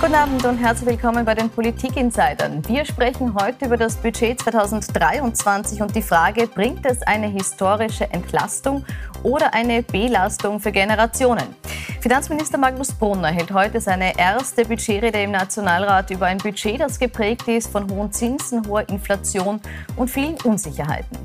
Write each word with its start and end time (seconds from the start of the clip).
Guten 0.00 0.14
Abend 0.14 0.46
und 0.46 0.56
herzlich 0.56 0.88
willkommen 0.88 1.26
bei 1.26 1.34
den 1.34 1.50
Politik-Insidern. 1.50 2.66
Wir 2.66 2.86
sprechen 2.86 3.34
heute 3.38 3.66
über 3.66 3.76
das 3.76 3.96
Budget 3.96 4.40
2023 4.40 5.82
und 5.82 5.94
die 5.94 6.00
Frage, 6.00 6.46
bringt 6.46 6.86
es 6.86 7.02
eine 7.02 7.26
historische 7.26 8.04
Entlastung 8.04 8.82
oder 9.22 9.52
eine 9.52 9.82
Belastung 9.82 10.58
für 10.58 10.72
Generationen? 10.72 11.54
Finanzminister 12.00 12.56
Magnus 12.56 12.92
Brunner 12.92 13.28
hält 13.28 13.52
heute 13.52 13.78
seine 13.78 14.18
erste 14.18 14.64
Budgetrede 14.64 15.20
im 15.20 15.32
Nationalrat 15.32 16.10
über 16.10 16.24
ein 16.24 16.38
Budget, 16.38 16.80
das 16.80 16.98
geprägt 16.98 17.46
ist 17.48 17.70
von 17.70 17.90
hohen 17.90 18.10
Zinsen, 18.10 18.66
hoher 18.66 18.88
Inflation 18.88 19.60
und 19.96 20.08
vielen 20.08 20.36
Unsicherheiten. 20.44 21.18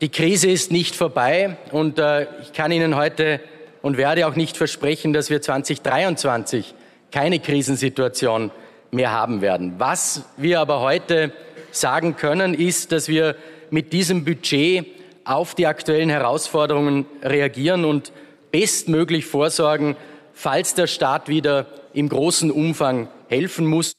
Die 0.00 0.08
Krise 0.08 0.50
ist 0.50 0.72
nicht 0.72 0.96
vorbei 0.96 1.56
und 1.70 2.00
äh, 2.00 2.26
ich 2.42 2.52
kann 2.52 2.72
Ihnen 2.72 2.96
heute 2.96 3.38
und 3.80 3.96
werde 3.96 4.26
auch 4.26 4.34
nicht 4.34 4.56
versprechen, 4.56 5.12
dass 5.12 5.30
wir 5.30 5.40
2023 5.40 6.74
keine 7.10 7.40
Krisensituation 7.40 8.50
mehr 8.90 9.12
haben 9.12 9.40
werden. 9.40 9.74
Was 9.78 10.24
wir 10.36 10.60
aber 10.60 10.80
heute 10.80 11.32
sagen 11.70 12.16
können, 12.16 12.54
ist, 12.54 12.92
dass 12.92 13.08
wir 13.08 13.36
mit 13.70 13.92
diesem 13.92 14.24
Budget 14.24 14.86
auf 15.24 15.54
die 15.54 15.66
aktuellen 15.66 16.08
Herausforderungen 16.08 17.06
reagieren 17.22 17.84
und 17.84 18.12
bestmöglich 18.50 19.26
vorsorgen, 19.26 19.96
falls 20.32 20.74
der 20.74 20.86
Staat 20.86 21.28
wieder 21.28 21.66
im 21.92 22.08
großen 22.08 22.50
Umfang 22.50 23.08
helfen 23.28 23.66
muss. 23.66 23.92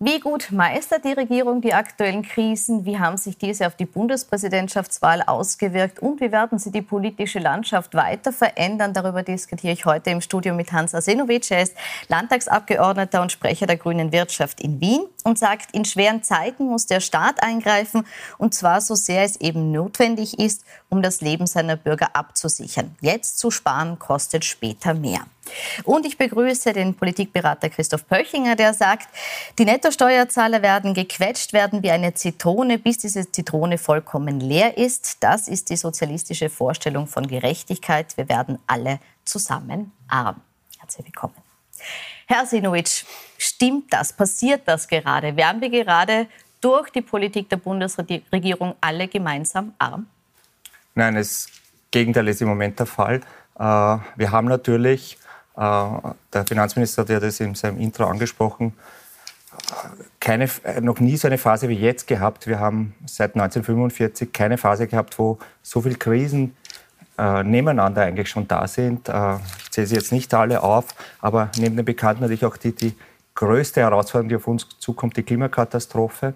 Wie 0.00 0.20
gut 0.20 0.52
meistert 0.52 1.04
die 1.04 1.12
Regierung 1.12 1.60
die 1.60 1.74
aktuellen 1.74 2.22
Krisen? 2.22 2.84
Wie 2.84 3.00
haben 3.00 3.16
sich 3.16 3.36
diese 3.36 3.66
auf 3.66 3.74
die 3.74 3.84
Bundespräsidentschaftswahl 3.84 5.22
ausgewirkt? 5.22 5.98
Und 5.98 6.20
wie 6.20 6.30
werden 6.30 6.60
sie 6.60 6.70
die 6.70 6.82
politische 6.82 7.40
Landschaft 7.40 7.96
weiter 7.96 8.32
verändern? 8.32 8.94
Darüber 8.94 9.24
diskutiere 9.24 9.72
ich 9.72 9.86
heute 9.86 10.10
im 10.10 10.20
Studio 10.20 10.54
mit 10.54 10.70
Hans 10.70 10.94
Arsenovic. 10.94 11.50
Er 11.50 11.62
ist 11.62 11.74
Landtagsabgeordneter 12.06 13.20
und 13.20 13.32
Sprecher 13.32 13.66
der 13.66 13.76
Grünen 13.76 14.12
Wirtschaft 14.12 14.60
in 14.60 14.80
Wien 14.80 15.02
und 15.24 15.36
sagt, 15.36 15.74
in 15.74 15.84
schweren 15.84 16.22
Zeiten 16.22 16.66
muss 16.66 16.86
der 16.86 17.00
Staat 17.00 17.42
eingreifen 17.42 18.06
und 18.38 18.54
zwar 18.54 18.80
so 18.80 18.94
sehr 18.94 19.24
es 19.24 19.34
eben 19.40 19.72
notwendig 19.72 20.38
ist, 20.38 20.62
um 20.90 21.02
das 21.02 21.22
Leben 21.22 21.48
seiner 21.48 21.74
Bürger 21.74 22.14
abzusichern. 22.14 22.94
Jetzt 23.00 23.40
zu 23.40 23.50
sparen 23.50 23.98
kostet 23.98 24.44
später 24.44 24.94
mehr. 24.94 25.22
Und 25.84 26.06
ich 26.06 26.18
begrüße 26.18 26.72
den 26.72 26.94
Politikberater 26.94 27.70
Christoph 27.70 28.06
Pöchinger, 28.06 28.56
der 28.56 28.74
sagt, 28.74 29.08
die 29.58 29.64
Nettosteuerzahler 29.64 30.62
werden 30.62 30.94
gequetscht 30.94 31.52
werden 31.52 31.82
wie 31.82 31.90
eine 31.90 32.14
Zitrone, 32.14 32.78
bis 32.78 32.98
diese 32.98 33.30
Zitrone 33.30 33.78
vollkommen 33.78 34.40
leer 34.40 34.76
ist. 34.76 35.18
Das 35.20 35.48
ist 35.48 35.70
die 35.70 35.76
sozialistische 35.76 36.50
Vorstellung 36.50 37.06
von 37.06 37.26
Gerechtigkeit. 37.26 38.16
Wir 38.16 38.28
werden 38.28 38.58
alle 38.66 39.00
zusammen 39.24 39.92
arm. 40.08 40.40
Herzlich 40.78 41.06
willkommen. 41.06 41.34
Herr 42.26 42.46
Sinowitsch, 42.46 43.04
stimmt 43.38 43.92
das? 43.92 44.12
Passiert 44.12 44.62
das 44.66 44.86
gerade? 44.86 45.36
Werden 45.36 45.60
wir 45.60 45.70
gerade 45.70 46.26
durch 46.60 46.90
die 46.90 47.02
Politik 47.02 47.48
der 47.48 47.56
Bundesregierung 47.56 48.74
alle 48.80 49.08
gemeinsam 49.08 49.74
arm? 49.78 50.06
Nein, 50.94 51.14
das 51.14 51.48
Gegenteil 51.90 52.28
ist 52.28 52.42
im 52.42 52.48
Moment 52.48 52.78
der 52.78 52.86
Fall. 52.86 53.20
Äh, 53.58 53.60
wir 53.62 54.30
haben 54.30 54.48
natürlich 54.48 55.18
der 55.58 56.46
Finanzminister 56.46 57.02
hat 57.02 57.08
ja 57.08 57.20
das 57.20 57.40
in 57.40 57.54
seinem 57.54 57.80
Intro 57.80 58.04
angesprochen. 58.04 58.74
Keine, 60.20 60.48
noch 60.80 61.00
nie 61.00 61.16
so 61.16 61.26
eine 61.26 61.38
Phase 61.38 61.68
wie 61.68 61.74
jetzt 61.74 62.06
gehabt. 62.06 62.46
Wir 62.46 62.60
haben 62.60 62.94
seit 63.06 63.34
1945 63.34 64.32
keine 64.32 64.56
Phase 64.56 64.86
gehabt, 64.86 65.18
wo 65.18 65.38
so 65.62 65.82
viele 65.82 65.96
Krisen 65.96 66.56
äh, 67.18 67.42
nebeneinander 67.42 68.02
eigentlich 68.02 68.30
schon 68.30 68.46
da 68.46 68.68
sind. 68.68 69.08
Äh, 69.08 69.36
ich 69.58 69.70
zähle 69.72 69.86
sie 69.88 69.94
jetzt 69.96 70.12
nicht 70.12 70.32
alle 70.32 70.62
auf, 70.62 70.86
aber 71.20 71.50
neben 71.56 71.76
den 71.76 71.84
Bekannten 71.84 72.22
natürlich 72.22 72.44
auch 72.44 72.56
die, 72.56 72.72
die 72.72 72.94
größte 73.34 73.80
Herausforderung, 73.80 74.28
die 74.28 74.36
auf 74.36 74.46
uns 74.46 74.68
zukommt, 74.78 75.16
die 75.16 75.24
Klimakatastrophe. 75.24 76.34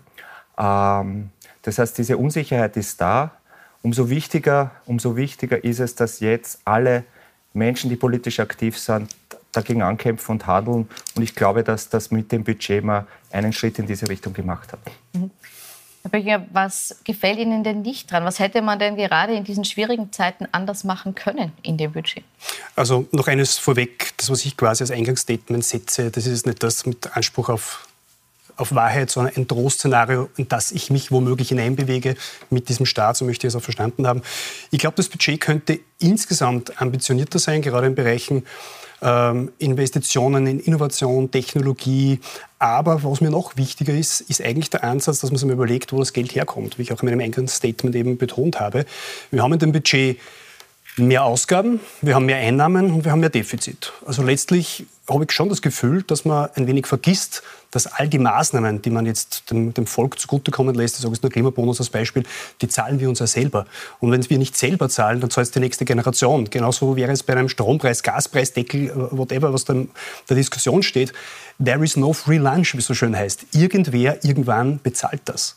Ähm, 0.59 1.31
das 1.63 1.79
heißt, 1.79 1.97
diese 1.97 2.17
Unsicherheit 2.17 2.77
ist 2.77 3.01
da. 3.01 3.31
Umso 3.83 4.11
wichtiger, 4.11 4.73
umso 4.87 5.17
wichtiger 5.17 5.63
ist 5.63 5.79
es, 5.79 5.95
dass 5.95 6.21
jetzt 6.21 6.61
alle 6.65 7.05
Menschen, 7.55 7.91
die 7.91 7.97
politisch 7.97 8.41
aktiv 8.41 8.79
sind, 8.79 9.15
dagegen 9.53 9.83
ankämpfen 9.83 10.33
und 10.33 10.47
handeln. 10.47 10.89
Und 11.15 11.23
ich 11.23 11.35
glaube, 11.35 11.63
dass 11.63 11.89
das 11.89 12.11
mit 12.11 12.33
dem 12.33 12.45
Budget 12.45 12.83
mal 12.83 13.07
einen 13.31 13.53
Schritt 13.53 13.79
in 13.79 13.87
diese 13.87 14.09
Richtung 14.09 14.33
gemacht 14.33 14.73
hat. 14.73 14.81
Mhm. 15.13 15.31
Herr 16.03 16.11
Böchinger, 16.11 16.47
was 16.53 17.01
gefällt 17.05 17.39
Ihnen 17.39 17.63
denn 17.63 17.83
nicht 17.83 18.11
dran? 18.11 18.25
Was 18.25 18.41
hätte 18.41 18.61
man 18.61 18.81
denn 18.81 18.97
gerade 18.97 19.35
in 19.35 19.45
diesen 19.45 19.65
schwierigen 19.65 20.11
Zeiten 20.11 20.49
anders 20.51 20.83
machen 20.83 21.15
können 21.15 21.53
in 21.63 21.77
dem 21.77 21.93
Budget? 21.93 22.25
Also 22.75 23.07
noch 23.13 23.29
eines 23.29 23.57
vorweg, 23.57 24.13
das, 24.17 24.29
was 24.29 24.45
ich 24.45 24.57
quasi 24.57 24.83
als 24.83 24.91
Eingangsstatement 24.91 25.65
setze, 25.65 26.11
das 26.11 26.27
ist 26.27 26.45
nicht 26.45 26.61
das 26.63 26.87
mit 26.87 27.17
Anspruch 27.17 27.49
auf 27.49 27.87
auf 28.57 28.75
Wahrheit, 28.75 29.11
sondern 29.11 29.35
ein 29.37 29.49
Trostszenario, 29.49 30.29
in 30.37 30.49
das 30.49 30.73
ich 30.73 30.91
mich 30.91 31.11
womöglich 31.11 31.49
hineinbewege 31.49 32.17
mit 32.51 32.69
diesem 32.69 32.87
Staat, 32.87 33.17
so 33.17 33.25
möchte 33.25 33.47
ich 33.47 33.53
es 33.53 33.57
auch 33.57 33.63
verstanden 33.63 34.07
haben. 34.07 34.23
Ich 34.71 34.79
glaube, 34.79 34.97
das 34.97 35.09
Budget 35.09 35.41
könnte 35.41 35.81
insgesamt 35.99 36.81
ambitionierter 36.81 37.39
sein, 37.39 37.63
gerade 37.63 37.87
in 37.87 37.95
Bereichen 37.95 38.45
ähm, 39.03 39.53
Investitionen 39.59 40.47
in 40.47 40.61
Innovation, 40.61 41.31
Technologie. 41.31 42.21
Aber 42.59 43.03
was 43.03 43.21
mir 43.21 43.31
noch 43.31 43.57
wichtiger 43.57 43.93
ist, 43.93 44.21
ist 44.23 44.41
eigentlich 44.43 44.71
der 44.71 44.85
Ansatz, 44.85 45.21
dass 45.21 45.31
man 45.31 45.39
sich 45.39 45.47
mal 45.47 45.55
überlegt, 45.55 45.93
wo 45.93 45.99
das 45.99 46.13
Geld 46.13 46.35
herkommt, 46.35 46.79
wie 46.79 46.83
ich 46.83 46.93
auch 46.93 47.03
in 47.03 47.09
meinem 47.09 47.21
Eingangsstatement 47.21 47.97
eben 47.97 48.17
betont 48.17 48.61
habe. 48.61 48.87
Wir 49.31 49.43
haben 49.43 49.53
in 49.53 49.59
dem 49.59 49.73
Budget 49.73 50.19
mehr 50.97 51.25
Ausgaben, 51.25 51.81
wir 52.03 52.15
haben 52.15 52.27
mehr 52.27 52.37
Einnahmen 52.37 52.93
und 52.93 53.05
wir 53.05 53.13
haben 53.13 53.21
mehr 53.21 53.31
Defizit. 53.31 53.93
Also 54.07 54.23
letztlich 54.23 54.87
habe 55.09 55.25
ich 55.25 55.33
schon 55.33 55.49
das 55.49 55.63
Gefühl, 55.63 56.03
dass 56.03 56.25
man 56.25 56.51
ein 56.55 56.67
wenig 56.67 56.87
vergisst, 56.87 57.43
dass 57.71 57.87
all 57.87 58.09
die 58.09 58.19
Maßnahmen, 58.19 58.83
die 58.83 58.91
man 58.91 59.07
jetzt 59.07 59.51
dem, 59.51 59.73
dem 59.73 59.87
Volk 59.87 60.19
zugutekommen 60.19 60.75
lässt, 60.75 60.97
ich 60.97 61.03
sage 61.03 61.15
jetzt 61.15 61.23
nur 61.23 61.33
Klimabonus 61.33 61.81
als 61.81 61.89
Beispiel, 61.89 62.25
die 62.61 62.69
zahlen 62.69 63.01
wir 63.01 63.09
uns 63.09 63.19
ja 63.19 63.27
selber. 63.27 63.67
Und 64.01 64.13
wenn 64.13 64.29
wir 64.29 64.39
nicht 64.39 64.57
selber 64.57 64.89
zahlen, 64.89 65.21
dann 65.21 65.31
zahlt 65.31 65.47
es 65.47 65.51
die 65.51 65.61
nächste 65.61 65.85
Generation. 65.85 66.51
Genauso 66.51 66.95
wäre 66.95 67.13
es 67.13 67.23
bei 67.23 67.33
einem 67.33 67.49
Strompreis, 67.49 68.03
Gaspreisdeckel, 68.03 68.91
äh, 68.91 68.95
whatever, 69.11 69.53
was 69.53 69.65
da 69.65 69.73
in 69.73 69.91
der 70.29 70.37
Diskussion 70.37 70.83
steht. 70.83 71.13
There 71.63 71.83
is 71.83 71.97
no 71.97 72.13
free 72.13 72.39
lunch, 72.39 72.75
wie 72.75 72.79
es 72.79 72.87
so 72.87 72.95
schön 72.95 73.17
heißt. 73.17 73.47
Irgendwer 73.53 74.23
irgendwann 74.25 74.79
bezahlt 74.83 75.23
das. 75.25 75.57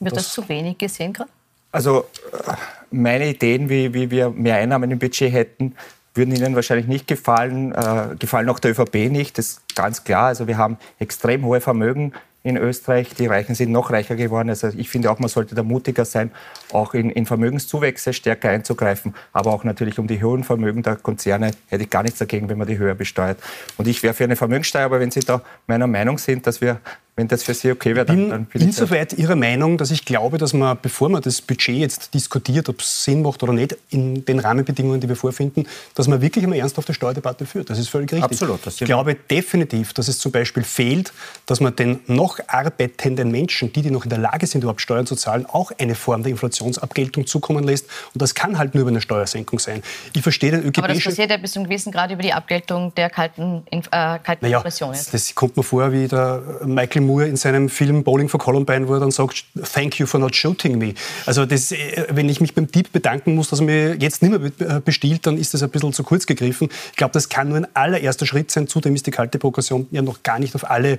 Wird 0.00 0.16
das, 0.16 0.24
das 0.24 0.32
zu 0.32 0.48
wenig 0.48 0.78
gesehen 0.78 1.12
gerade? 1.12 1.30
Also 1.72 2.04
äh, 2.32 2.52
meine 2.90 3.28
Ideen, 3.30 3.68
wie, 3.68 3.92
wie 3.94 4.10
wir 4.10 4.30
mehr 4.30 4.56
Einnahmen 4.56 4.90
im 4.90 4.98
Budget 4.98 5.32
hätten, 5.32 5.74
würden 6.14 6.36
Ihnen 6.36 6.54
wahrscheinlich 6.54 6.86
nicht 6.86 7.08
gefallen, 7.08 7.72
äh, 7.72 8.14
gefallen 8.18 8.48
auch 8.50 8.58
der 8.58 8.72
ÖVP 8.72 9.10
nicht, 9.10 9.38
das 9.38 9.48
ist 9.48 9.74
ganz 9.74 10.04
klar. 10.04 10.26
Also 10.26 10.46
wir 10.46 10.58
haben 10.58 10.76
extrem 10.98 11.44
hohe 11.44 11.60
Vermögen 11.60 12.12
in 12.42 12.56
Österreich. 12.56 13.14
Die 13.14 13.26
Reichen 13.26 13.54
sind 13.54 13.70
noch 13.70 13.90
reicher 13.90 14.16
geworden. 14.16 14.50
Also 14.50 14.68
ich 14.76 14.90
finde 14.90 15.10
auch, 15.10 15.18
man 15.18 15.28
sollte 15.28 15.54
da 15.54 15.62
mutiger 15.62 16.04
sein, 16.04 16.32
auch 16.72 16.92
in, 16.94 17.10
in 17.10 17.24
Vermögenszuwächse 17.24 18.12
stärker 18.12 18.50
einzugreifen. 18.50 19.14
Aber 19.32 19.52
auch 19.52 19.64
natürlich 19.64 19.98
um 19.98 20.06
die 20.06 20.22
hohen 20.22 20.44
Vermögen 20.44 20.82
der 20.82 20.96
Konzerne 20.96 21.52
hätte 21.68 21.84
ich 21.84 21.90
gar 21.90 22.02
nichts 22.02 22.18
dagegen, 22.18 22.48
wenn 22.48 22.58
man 22.58 22.66
die 22.66 22.78
höher 22.78 22.94
besteuert. 22.94 23.38
Und 23.78 23.86
ich 23.86 24.02
wäre 24.02 24.14
für 24.14 24.24
eine 24.24 24.36
Vermögenssteuer, 24.36 24.84
aber 24.84 25.00
wenn 25.00 25.10
Sie 25.10 25.20
da 25.20 25.42
meiner 25.66 25.86
Meinung 25.86 26.18
sind, 26.18 26.46
dass 26.46 26.60
wir 26.60 26.80
wenn 27.14 27.28
das 27.28 27.42
für 27.42 27.52
Sie 27.52 27.70
okay 27.70 27.94
wäre, 27.94 28.06
dann, 28.06 28.30
dann 28.30 28.44
bin 28.46 28.62
ich 28.62 28.68
insoweit 28.68 29.12
Ihrer 29.12 29.36
Meinung, 29.36 29.76
dass 29.76 29.90
ich 29.90 30.06
glaube, 30.06 30.38
dass 30.38 30.54
man, 30.54 30.78
bevor 30.80 31.10
man 31.10 31.20
das 31.20 31.42
Budget 31.42 31.76
jetzt 31.76 32.14
diskutiert, 32.14 32.70
ob 32.70 32.80
es 32.80 33.04
Sinn 33.04 33.20
macht 33.20 33.42
oder 33.42 33.52
nicht, 33.52 33.76
in 33.90 34.24
den 34.24 34.38
Rahmenbedingungen, 34.38 34.98
die 34.98 35.10
wir 35.10 35.16
vorfinden, 35.16 35.66
dass 35.94 36.08
man 36.08 36.22
wirklich 36.22 36.42
eine 36.42 36.56
ernsthafte 36.56 36.94
Steuerdebatte 36.94 37.44
führt. 37.44 37.68
Das 37.68 37.78
ist 37.78 37.88
völlig 37.88 38.12
richtig. 38.12 38.24
Absolut. 38.24 38.66
ich 38.66 38.78
glaube 38.78 39.14
definitiv, 39.14 39.92
dass 39.92 40.08
es 40.08 40.18
zum 40.18 40.32
Beispiel 40.32 40.62
fehlt, 40.62 41.12
dass 41.44 41.60
man 41.60 41.76
den 41.76 42.00
noch 42.06 42.38
arbeitenden 42.46 43.30
Menschen, 43.30 43.70
die, 43.74 43.82
die 43.82 43.90
noch 43.90 44.04
in 44.04 44.10
der 44.10 44.18
Lage 44.18 44.46
sind, 44.46 44.62
überhaupt 44.62 44.80
Steuern 44.80 45.04
zu 45.04 45.14
zahlen, 45.14 45.44
auch 45.44 45.70
eine 45.78 45.94
Form 45.94 46.22
der 46.22 46.32
Inflationsabgeltung 46.32 47.26
zukommen 47.26 47.64
lässt. 47.64 47.88
Und 48.14 48.22
das 48.22 48.34
kann 48.34 48.56
halt 48.56 48.74
nur 48.74 48.82
über 48.82 48.90
eine 48.90 49.02
Steuersenkung 49.02 49.58
sein. 49.58 49.82
Ich 50.14 50.22
verstehe 50.22 50.52
den 50.52 50.62
ÖGB 50.62 50.78
Aber 50.78 50.88
das 50.88 51.04
passiert 51.04 51.30
ja 51.30 51.36
bis 51.36 51.52
zum 51.52 51.64
gewissen 51.64 51.92
Grad 51.92 52.10
über 52.10 52.22
die 52.22 52.32
Abgeltung 52.32 52.94
der 52.94 53.10
kalten, 53.10 53.64
äh, 53.70 53.80
kalten 53.90 54.38
naja, 54.40 54.56
Inflation. 54.56 54.96
Das 55.12 55.34
kommt 55.34 55.58
mir 55.58 55.62
vor 55.62 55.92
wie 55.92 56.08
der 56.08 56.42
Michael 56.64 57.01
Moore 57.06 57.26
in 57.26 57.36
seinem 57.36 57.68
Film 57.68 58.04
Bowling 58.04 58.28
for 58.28 58.40
Columbine, 58.40 58.88
wo 58.88 58.94
er 58.94 59.00
dann 59.00 59.10
sagt, 59.10 59.44
thank 59.72 59.98
you 59.98 60.06
for 60.06 60.18
not 60.20 60.34
shooting 60.34 60.78
me. 60.78 60.94
Also 61.26 61.46
das, 61.46 61.72
äh, 61.72 62.06
wenn 62.10 62.28
ich 62.28 62.40
mich 62.40 62.54
beim 62.54 62.70
Dieb 62.70 62.92
bedanken 62.92 63.34
muss, 63.34 63.50
dass 63.50 63.60
er 63.60 63.66
mir 63.66 63.96
jetzt 63.96 64.22
nicht 64.22 64.58
mehr 64.58 64.76
äh, 64.76 64.80
bestiehlt, 64.80 65.26
dann 65.26 65.36
ist 65.36 65.54
das 65.54 65.62
ein 65.62 65.70
bisschen 65.70 65.92
zu 65.92 66.02
kurz 66.02 66.26
gegriffen. 66.26 66.68
Ich 66.90 66.96
glaube, 66.96 67.12
das 67.12 67.28
kann 67.28 67.48
nur 67.48 67.58
ein 67.58 67.66
allererster 67.74 68.26
Schritt 68.26 68.50
sein. 68.50 68.68
Zudem 68.68 68.94
ist 68.94 69.06
die 69.06 69.10
kalte 69.10 69.38
Progression 69.38 69.86
ja 69.90 70.02
noch 70.02 70.22
gar 70.22 70.38
nicht 70.38 70.54
auf 70.54 70.70
alle 70.70 70.98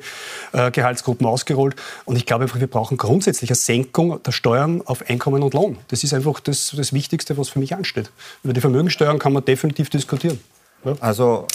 äh, 0.51 0.71
Gehaltsgruppen 0.71 1.25
ausgerollt. 1.25 1.75
Und 2.05 2.15
ich 2.15 2.25
glaube 2.25 2.43
einfach, 2.43 2.59
wir 2.59 2.67
brauchen 2.67 2.97
grundsätzlich 2.97 3.49
eine 3.49 3.55
Senkung 3.55 4.21
der 4.23 4.31
Steuern 4.31 4.81
auf 4.85 5.09
Einkommen 5.09 5.43
und 5.43 5.53
Lohn. 5.53 5.77
Das 5.87 6.03
ist 6.03 6.13
einfach 6.13 6.39
das, 6.39 6.73
das 6.75 6.93
Wichtigste, 6.93 7.37
was 7.37 7.49
für 7.49 7.59
mich 7.59 7.75
ansteht. 7.75 8.11
Über 8.43 8.53
die 8.53 8.61
Vermögensteuern 8.61 9.19
kann 9.19 9.33
man 9.33 9.45
definitiv 9.45 9.89
diskutieren. 9.89 10.39
Also, 10.99 11.47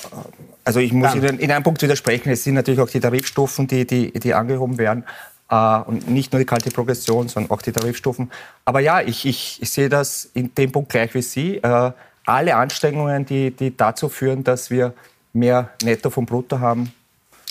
also 0.65 0.81
ich 0.81 0.93
muss 0.93 1.15
Ihnen 1.15 1.39
in 1.39 1.51
einem 1.51 1.63
Punkt 1.63 1.83
widersprechen. 1.83 2.31
Es 2.31 2.45
sind 2.45 2.55
natürlich 2.55 2.81
auch 2.81 2.89
die 2.89 3.01
Tarifstufen, 3.01 3.67
die, 3.67 3.87
die, 3.87 4.13
die 4.13 4.35
angehoben 4.35 4.79
werden. 4.79 5.05
Äh, 5.51 5.79
und 5.81 6.09
nicht 6.11 6.33
nur 6.33 6.41
die 6.41 6.47
kalte 6.47 6.71
Progression, 6.71 7.29
sondern 7.29 7.51
auch 7.51 7.63
die 7.63 7.73
Tarifstufen. 7.73 8.31
Aber 8.65 8.81
ja, 8.81 9.01
ich, 9.01 9.27
ich, 9.27 9.63
ich 9.63 9.71
sehe 9.71 9.89
das 9.89 10.29
in 10.35 10.55
dem 10.55 10.73
Punkt 10.73 10.91
gleich 10.91 11.15
wie 11.15 11.23
Sie. 11.23 11.57
Äh, 11.57 11.93
alle 12.25 12.57
Anstrengungen, 12.57 13.25
die, 13.25 13.51
die 13.51 13.75
dazu 13.77 14.09
führen, 14.09 14.45
dass 14.45 14.71
wir 14.71 14.93
mehr 15.33 15.71
Netto 15.83 16.11
vom 16.11 16.27
Brutto 16.27 16.61
haben, 16.61 16.93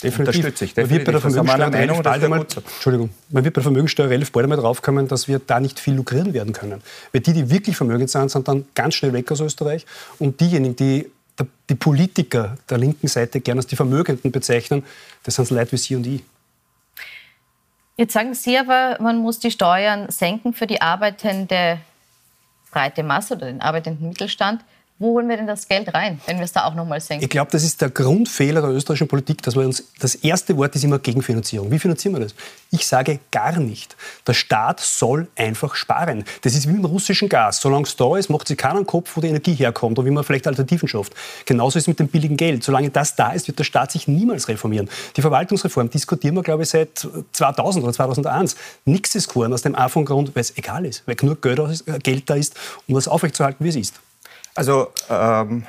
Definitiv. 0.03 0.35
Unterstütze 0.35 0.65
ich. 0.65 0.73
Definitiv. 0.75 0.91
Man 0.91 0.97
wird 0.97 1.05
bei 1.05 1.11
der 1.11 1.21
Vermögensteuer 1.21 2.29
Meinung, 2.29 2.45
Entschuldigung, 2.45 3.09
man 3.29 3.43
wird 3.43 3.53
bei 3.53 3.59
der 3.59 3.63
Vermögensteuer 3.63 4.09
relativ 4.09 4.31
bald 4.31 4.43
einmal 4.43 4.59
draufkommen, 4.59 5.07
dass 5.07 5.27
wir 5.27 5.39
da 5.39 5.59
nicht 5.59 5.79
viel 5.79 5.95
lukrieren 5.95 6.33
werden 6.33 6.53
können. 6.53 6.81
Weil 7.11 7.21
die, 7.21 7.33
die 7.33 7.49
wirklich 7.49 7.75
vermögend 7.75 8.09
sind, 8.09 8.29
sind 8.29 8.47
dann 8.47 8.65
ganz 8.75 8.93
schnell 8.93 9.13
weg 9.13 9.31
aus 9.31 9.39
Österreich. 9.39 9.85
Und 10.19 10.39
diejenigen, 10.39 10.75
die 10.75 11.09
die 11.69 11.75
Politiker 11.75 12.57
der 12.69 12.77
linken 12.77 13.07
Seite 13.07 13.41
gerne 13.41 13.59
als 13.59 13.67
die 13.67 13.75
Vermögenden 13.75 14.31
bezeichnen, 14.31 14.83
das 15.23 15.35
sind 15.35 15.49
Leute 15.49 15.73
wie 15.73 15.77
Sie 15.77 15.95
und 15.95 16.07
ich. 16.07 16.23
Jetzt 17.97 18.13
sagen 18.13 18.33
Sie 18.33 18.57
aber, 18.57 18.97
man 19.01 19.17
muss 19.17 19.39
die 19.39 19.51
Steuern 19.51 20.09
senken 20.11 20.53
für 20.53 20.67
die 20.67 20.81
arbeitende 20.81 21.79
breite 22.71 23.03
Masse 23.03 23.35
oder 23.35 23.47
den 23.47 23.61
arbeitenden 23.61 24.09
Mittelstand. 24.09 24.63
Wo 24.99 25.09
holen 25.09 25.29
wir 25.29 25.37
denn 25.37 25.45
das 25.45 25.67
Geld 25.67 25.93
rein, 25.93 26.19
wenn 26.25 26.37
wir 26.37 26.45
es 26.45 26.53
da 26.53 26.65
auch 26.65 26.73
noch 26.73 26.85
mal 26.85 26.99
senken? 26.99 27.23
Ich 27.23 27.29
glaube, 27.29 27.51
das 27.51 27.63
ist 27.63 27.81
der 27.81 27.91
Grundfehler 27.91 28.61
der 28.61 28.71
österreichischen 28.71 29.07
Politik, 29.07 29.43
dass 29.43 29.55
wir 29.55 29.63
uns 29.63 29.83
das 29.99 30.15
erste 30.15 30.57
Wort 30.57 30.75
ist 30.75 30.83
immer 30.83 30.97
Gegenfinanzierung. 30.97 31.69
Wie 31.69 31.77
finanzieren 31.77 32.15
wir 32.15 32.21
das? 32.21 32.33
Ich 32.71 32.87
sage 32.87 33.19
gar 33.29 33.59
nicht. 33.59 33.95
Der 34.25 34.33
Staat 34.33 34.79
soll 34.79 35.27
einfach 35.35 35.75
sparen. 35.75 36.23
Das 36.41 36.55
ist 36.55 36.67
wie 36.67 36.71
mit 36.71 36.83
dem 36.83 36.85
russischen 36.85 37.29
Gas. 37.29 37.61
Solange 37.61 37.83
es 37.83 37.95
da 37.95 38.17
ist, 38.17 38.29
macht 38.29 38.47
sich 38.47 38.57
keinen 38.57 38.87
Kopf, 38.87 39.15
wo 39.15 39.21
die 39.21 39.27
Energie 39.27 39.53
herkommt 39.53 39.99
und 39.99 40.05
wie 40.07 40.09
man 40.09 40.23
vielleicht 40.23 40.47
Alternativen 40.47 40.87
schafft. 40.87 41.13
Genauso 41.45 41.77
ist 41.77 41.83
es 41.83 41.87
mit 41.87 41.99
dem 41.99 42.07
billigen 42.07 42.35
Geld. 42.35 42.63
Solange 42.63 42.89
das 42.89 43.15
da 43.15 43.33
ist, 43.33 43.47
wird 43.47 43.59
der 43.59 43.65
Staat 43.65 43.91
sich 43.91 44.07
niemals 44.07 44.47
reformieren. 44.47 44.89
Die 45.15 45.21
Verwaltungsreform 45.21 45.91
diskutieren 45.91 46.33
wir, 46.33 46.41
glaube 46.41 46.63
ich, 46.63 46.69
seit 46.69 47.07
2000 47.33 47.83
oder 47.83 47.93
2001. 47.93 48.55
Nichts 48.85 49.13
ist 49.13 49.27
geworden 49.29 49.53
aus 49.53 49.61
dem 49.61 49.75
einfachen 49.75 50.05
Grund, 50.05 50.35
weil 50.35 50.41
es 50.41 50.57
egal 50.57 50.87
ist, 50.87 51.03
weil 51.05 51.13
genug 51.13 51.43
Geld 51.43 52.29
da 52.29 52.35
ist, 52.35 52.55
um 52.87 52.95
das 52.95 53.07
aufrechtzuerhalten, 53.07 53.63
wie 53.63 53.69
es 53.69 53.75
ist. 53.75 53.93
Also 54.57 54.91
ähm, 55.07 55.67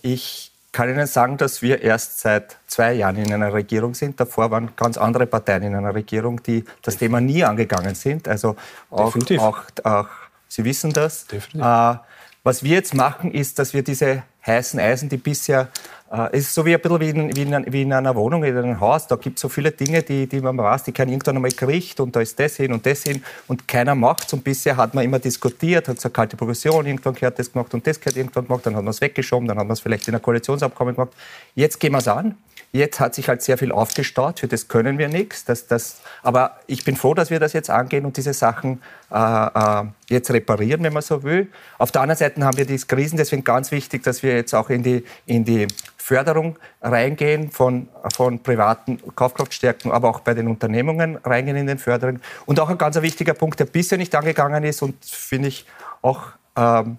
ich 0.00 0.52
kann 0.70 0.88
Ihnen 0.88 1.08
sagen, 1.08 1.36
dass 1.36 1.60
wir 1.60 1.82
erst 1.82 2.20
seit 2.20 2.56
zwei 2.68 2.92
Jahren 2.92 3.16
in 3.16 3.32
einer 3.32 3.52
Regierung 3.52 3.94
sind. 3.94 4.20
Davor 4.20 4.52
waren 4.52 4.70
ganz 4.76 4.96
andere 4.96 5.26
Parteien 5.26 5.64
in 5.64 5.74
einer 5.74 5.92
Regierung, 5.92 6.40
die 6.40 6.64
das 6.82 6.98
Thema 6.98 7.20
nie 7.20 7.42
angegangen 7.42 7.96
sind. 7.96 8.28
Also 8.28 8.54
auch, 8.90 9.12
auch, 9.38 9.62
auch 9.82 10.06
Sie 10.46 10.64
wissen 10.64 10.92
das. 10.92 11.26
Äh, 11.32 11.94
was 12.42 12.62
wir 12.62 12.72
jetzt 12.72 12.94
machen, 12.94 13.32
ist, 13.32 13.58
dass 13.58 13.74
wir 13.74 13.82
diese 13.82 14.22
heißen 14.46 14.80
Eisen, 14.80 15.08
die 15.08 15.18
bisher 15.18 15.68
äh, 16.10 16.36
ist 16.36 16.54
so 16.54 16.64
wie 16.64 16.74
ein 16.74 16.80
bisschen 16.80 17.00
wie 17.00 17.10
in, 17.10 17.36
wie 17.36 17.42
in, 17.42 17.72
wie 17.72 17.82
in 17.82 17.92
einer 17.92 18.14
Wohnung, 18.16 18.42
in 18.44 18.56
einem 18.56 18.80
Haus. 18.80 19.06
Da 19.06 19.16
gibt 19.16 19.38
es 19.38 19.42
so 19.42 19.48
viele 19.48 19.70
Dinge, 19.70 20.02
die, 20.02 20.26
die 20.26 20.40
man 20.40 20.56
weiß, 20.56 20.84
die 20.84 20.92
kein 20.92 21.08
irgendwann 21.08 21.36
einmal 21.36 21.52
kriegt 21.52 22.00
und 22.00 22.16
da 22.16 22.20
ist 22.20 22.38
das 22.40 22.56
hin 22.56 22.72
und 22.72 22.84
das 22.86 23.02
hin 23.02 23.22
und 23.46 23.68
keiner 23.68 23.94
macht 23.94 24.26
es. 24.26 24.32
Und 24.32 24.42
bisher 24.42 24.76
hat 24.76 24.94
man 24.94 25.04
immer 25.04 25.18
diskutiert, 25.18 25.88
hat 25.88 25.96
gesagt, 25.96 26.14
kalte 26.14 26.36
Progression, 26.36 26.86
irgendwann 26.86 27.14
gehört 27.14 27.38
das 27.38 27.52
gemacht 27.52 27.72
und 27.74 27.86
das 27.86 28.00
gehört 28.00 28.16
irgendwann 28.16 28.46
gemacht, 28.46 28.66
dann 28.66 28.74
hat 28.74 28.82
man 28.82 28.90
es 28.90 29.00
weggeschoben, 29.00 29.46
dann 29.46 29.58
hat 29.58 29.66
man 29.66 29.74
es 29.74 29.80
vielleicht 29.80 30.08
in 30.08 30.14
einer 30.14 30.20
Koalitionsabkommen 30.20 30.94
gemacht. 30.94 31.12
Jetzt 31.54 31.78
gehen 31.78 31.92
wir 31.92 31.98
es 31.98 32.08
an. 32.08 32.36
Jetzt 32.72 33.00
hat 33.00 33.16
sich 33.16 33.28
halt 33.28 33.42
sehr 33.42 33.58
viel 33.58 33.72
aufgestaut, 33.72 34.40
für 34.40 34.46
das 34.46 34.68
können 34.68 34.96
wir 34.96 35.08
nichts. 35.08 35.44
Das, 35.44 35.66
das, 35.66 36.00
aber 36.22 36.58
ich 36.68 36.84
bin 36.84 36.94
froh, 36.94 37.14
dass 37.14 37.30
wir 37.30 37.40
das 37.40 37.52
jetzt 37.52 37.68
angehen 37.68 38.04
und 38.04 38.16
diese 38.16 38.32
Sachen 38.32 38.80
äh, 39.10 39.16
äh, 39.16 39.84
jetzt 40.08 40.30
reparieren, 40.30 40.84
wenn 40.84 40.92
man 40.92 41.02
so 41.02 41.24
will. 41.24 41.48
Auf 41.78 41.90
der 41.90 42.02
anderen 42.02 42.18
Seite 42.18 42.44
haben 42.44 42.56
wir 42.56 42.66
diese 42.66 42.86
Krisen, 42.86 43.16
deswegen 43.16 43.42
ganz 43.42 43.72
wichtig, 43.72 44.04
dass 44.04 44.22
wir 44.22 44.36
jetzt 44.36 44.54
auch 44.54 44.70
in 44.70 44.84
die, 44.84 45.04
in 45.26 45.44
die 45.44 45.66
Förderung 45.96 46.58
reingehen 46.80 47.50
von, 47.50 47.88
von 48.14 48.40
privaten 48.40 49.00
Kaufkraftstärken, 49.16 49.90
aber 49.90 50.08
auch 50.08 50.20
bei 50.20 50.34
den 50.34 50.46
Unternehmungen 50.46 51.16
reingehen 51.16 51.56
in 51.56 51.66
den 51.66 51.78
Förderungen. 51.78 52.22
Und 52.46 52.60
auch 52.60 52.68
ein 52.68 52.78
ganz 52.78 53.00
wichtiger 53.02 53.34
Punkt, 53.34 53.58
der 53.58 53.64
bisher 53.64 53.98
nicht 53.98 54.14
angegangen 54.14 54.62
ist 54.62 54.82
und 54.82 55.04
finde 55.04 55.48
ich 55.48 55.66
auch 56.02 56.22
ähm, 56.56 56.98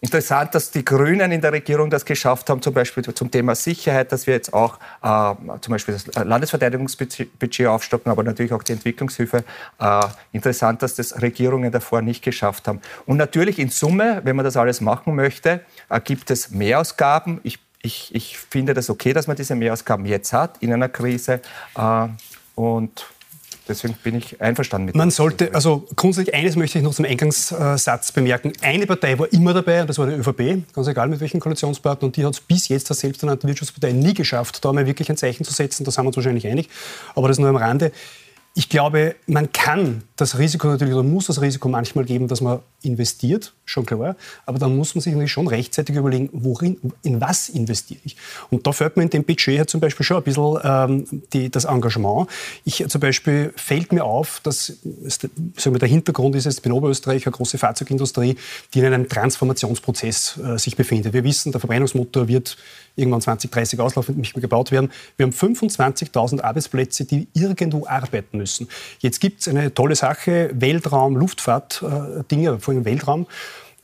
Interessant, 0.00 0.54
dass 0.54 0.70
die 0.70 0.84
Grünen 0.84 1.32
in 1.32 1.40
der 1.40 1.52
Regierung 1.52 1.90
das 1.90 2.04
geschafft 2.04 2.48
haben, 2.50 2.62
zum 2.62 2.72
Beispiel 2.72 3.02
zum 3.02 3.32
Thema 3.32 3.56
Sicherheit, 3.56 4.12
dass 4.12 4.28
wir 4.28 4.34
jetzt 4.34 4.54
auch 4.54 4.78
äh, 5.02 5.34
zum 5.60 5.72
Beispiel 5.72 5.94
das 5.94 6.24
Landesverteidigungsbudget 6.24 7.66
aufstocken, 7.66 8.12
aber 8.12 8.22
natürlich 8.22 8.52
auch 8.52 8.62
die 8.62 8.72
Entwicklungshilfe. 8.72 9.42
Äh, 9.80 10.00
interessant, 10.30 10.82
dass 10.82 10.94
das 10.94 11.20
Regierungen 11.20 11.72
davor 11.72 12.00
nicht 12.00 12.22
geschafft 12.22 12.68
haben. 12.68 12.80
Und 13.06 13.16
natürlich 13.16 13.58
in 13.58 13.70
Summe, 13.70 14.20
wenn 14.22 14.36
man 14.36 14.44
das 14.44 14.56
alles 14.56 14.80
machen 14.80 15.16
möchte, 15.16 15.62
äh, 15.88 16.00
gibt 16.00 16.30
es 16.30 16.50
Mehrausgaben. 16.50 17.40
Ich 17.42 17.58
ich, 17.80 18.12
ich 18.14 18.38
finde 18.38 18.74
das 18.74 18.90
okay, 18.90 19.12
dass 19.12 19.28
man 19.28 19.36
diese 19.36 19.54
Mehrausgaben 19.54 20.04
jetzt 20.04 20.32
hat 20.32 20.58
in 20.60 20.72
einer 20.72 20.88
Krise. 20.88 21.40
Äh, 21.76 22.08
und 22.54 23.06
Deswegen 23.68 23.94
bin 24.02 24.16
ich 24.16 24.40
einverstanden 24.40 24.86
mit 24.86 24.94
Man 24.94 25.10
sollte, 25.10 25.54
also 25.54 25.86
grundsätzlich 25.94 26.34
eines 26.34 26.56
möchte 26.56 26.78
ich 26.78 26.84
noch 26.84 26.94
zum 26.94 27.04
Eingangssatz 27.04 28.12
bemerken. 28.12 28.52
Eine 28.62 28.86
Partei 28.86 29.18
war 29.18 29.32
immer 29.32 29.52
dabei, 29.52 29.82
und 29.82 29.90
das 29.90 29.98
war 29.98 30.06
die 30.06 30.14
ÖVP, 30.14 30.72
ganz 30.74 30.88
egal 30.88 31.08
mit 31.08 31.20
welchen 31.20 31.38
Koalitionspartner, 31.38 32.06
und 32.06 32.16
die 32.16 32.24
hat 32.24 32.34
es 32.34 32.40
bis 32.40 32.68
jetzt 32.68 32.90
als 32.90 33.00
selbsternannte 33.00 33.46
Wirtschaftspartei 33.46 33.92
nie 33.92 34.14
geschafft, 34.14 34.64
da 34.64 34.72
mal 34.72 34.86
wirklich 34.86 35.10
ein 35.10 35.16
Zeichen 35.16 35.44
zu 35.44 35.52
setzen. 35.52 35.84
Da 35.84 35.90
sind 35.90 36.04
wir 36.04 36.08
uns 36.08 36.16
wahrscheinlich 36.16 36.46
einig. 36.46 36.68
Aber 37.14 37.28
das 37.28 37.38
nur 37.38 37.48
am 37.48 37.56
Rande. 37.56 37.92
Ich 38.54 38.68
glaube, 38.68 39.14
man 39.26 39.52
kann 39.52 40.02
das 40.18 40.36
Risiko 40.36 40.66
natürlich 40.66 40.94
oder 40.94 41.04
muss 41.04 41.26
das 41.26 41.40
Risiko 41.40 41.68
manchmal 41.68 42.04
geben, 42.04 42.26
dass 42.26 42.40
man 42.40 42.58
investiert, 42.82 43.54
schon 43.64 43.86
klar. 43.86 44.16
Aber 44.46 44.58
dann 44.58 44.76
muss 44.76 44.96
man 44.96 45.00
sich 45.00 45.12
natürlich 45.12 45.30
schon 45.30 45.46
rechtzeitig 45.46 45.94
überlegen, 45.94 46.28
worin, 46.32 46.76
in 47.04 47.20
was 47.20 47.48
investiere 47.48 48.00
ich. 48.04 48.16
Und 48.50 48.66
da 48.66 48.72
fällt 48.72 48.96
mir 48.96 49.04
in 49.04 49.10
dem 49.10 49.22
Budget 49.22 49.58
halt 49.58 49.70
zum 49.70 49.80
Beispiel 49.80 50.04
schon 50.04 50.16
ein 50.16 50.24
bisschen 50.24 50.58
ähm, 50.64 51.22
die, 51.32 51.50
das 51.50 51.66
Engagement. 51.66 52.28
Ich 52.64 52.84
zum 52.88 53.00
Beispiel 53.00 53.52
fällt 53.54 53.92
mir 53.92 54.04
auf, 54.04 54.40
dass 54.42 54.66
sagen 55.06 55.74
wir, 55.74 55.78
der 55.78 55.88
Hintergrund 55.88 56.34
ist, 56.34 56.46
ich 56.46 56.62
bin 56.62 56.72
Oberösterreich, 56.72 57.24
eine 57.24 57.32
große 57.32 57.56
Fahrzeugindustrie, 57.56 58.36
die 58.74 58.78
in 58.80 58.86
einem 58.86 59.08
Transformationsprozess 59.08 60.38
äh, 60.38 60.58
sich 60.58 60.76
befindet. 60.76 61.12
Wir 61.12 61.22
wissen, 61.22 61.52
der 61.52 61.60
Verbrennungsmotor 61.60 62.26
wird 62.26 62.56
irgendwann 62.96 63.20
2030 63.20 63.78
auslaufen 63.78 64.16
und 64.16 64.20
nicht 64.20 64.34
mehr 64.34 64.42
gebaut 64.42 64.72
werden. 64.72 64.90
Wir 65.16 65.26
haben 65.26 65.32
25.000 65.32 66.40
Arbeitsplätze, 66.40 67.04
die 67.04 67.28
irgendwo 67.34 67.86
arbeiten 67.86 68.38
müssen. 68.38 68.68
Jetzt 68.98 69.20
gibt 69.20 69.42
es 69.42 69.48
eine 69.48 69.72
tolle 69.72 69.94
Sache, 69.94 70.07
Weltraum, 70.52 71.16
Luftfahrt, 71.16 71.82
äh, 71.82 72.24
Dinge, 72.30 72.58
vor 72.60 72.74
allem 72.74 72.84
Weltraum. 72.84 73.26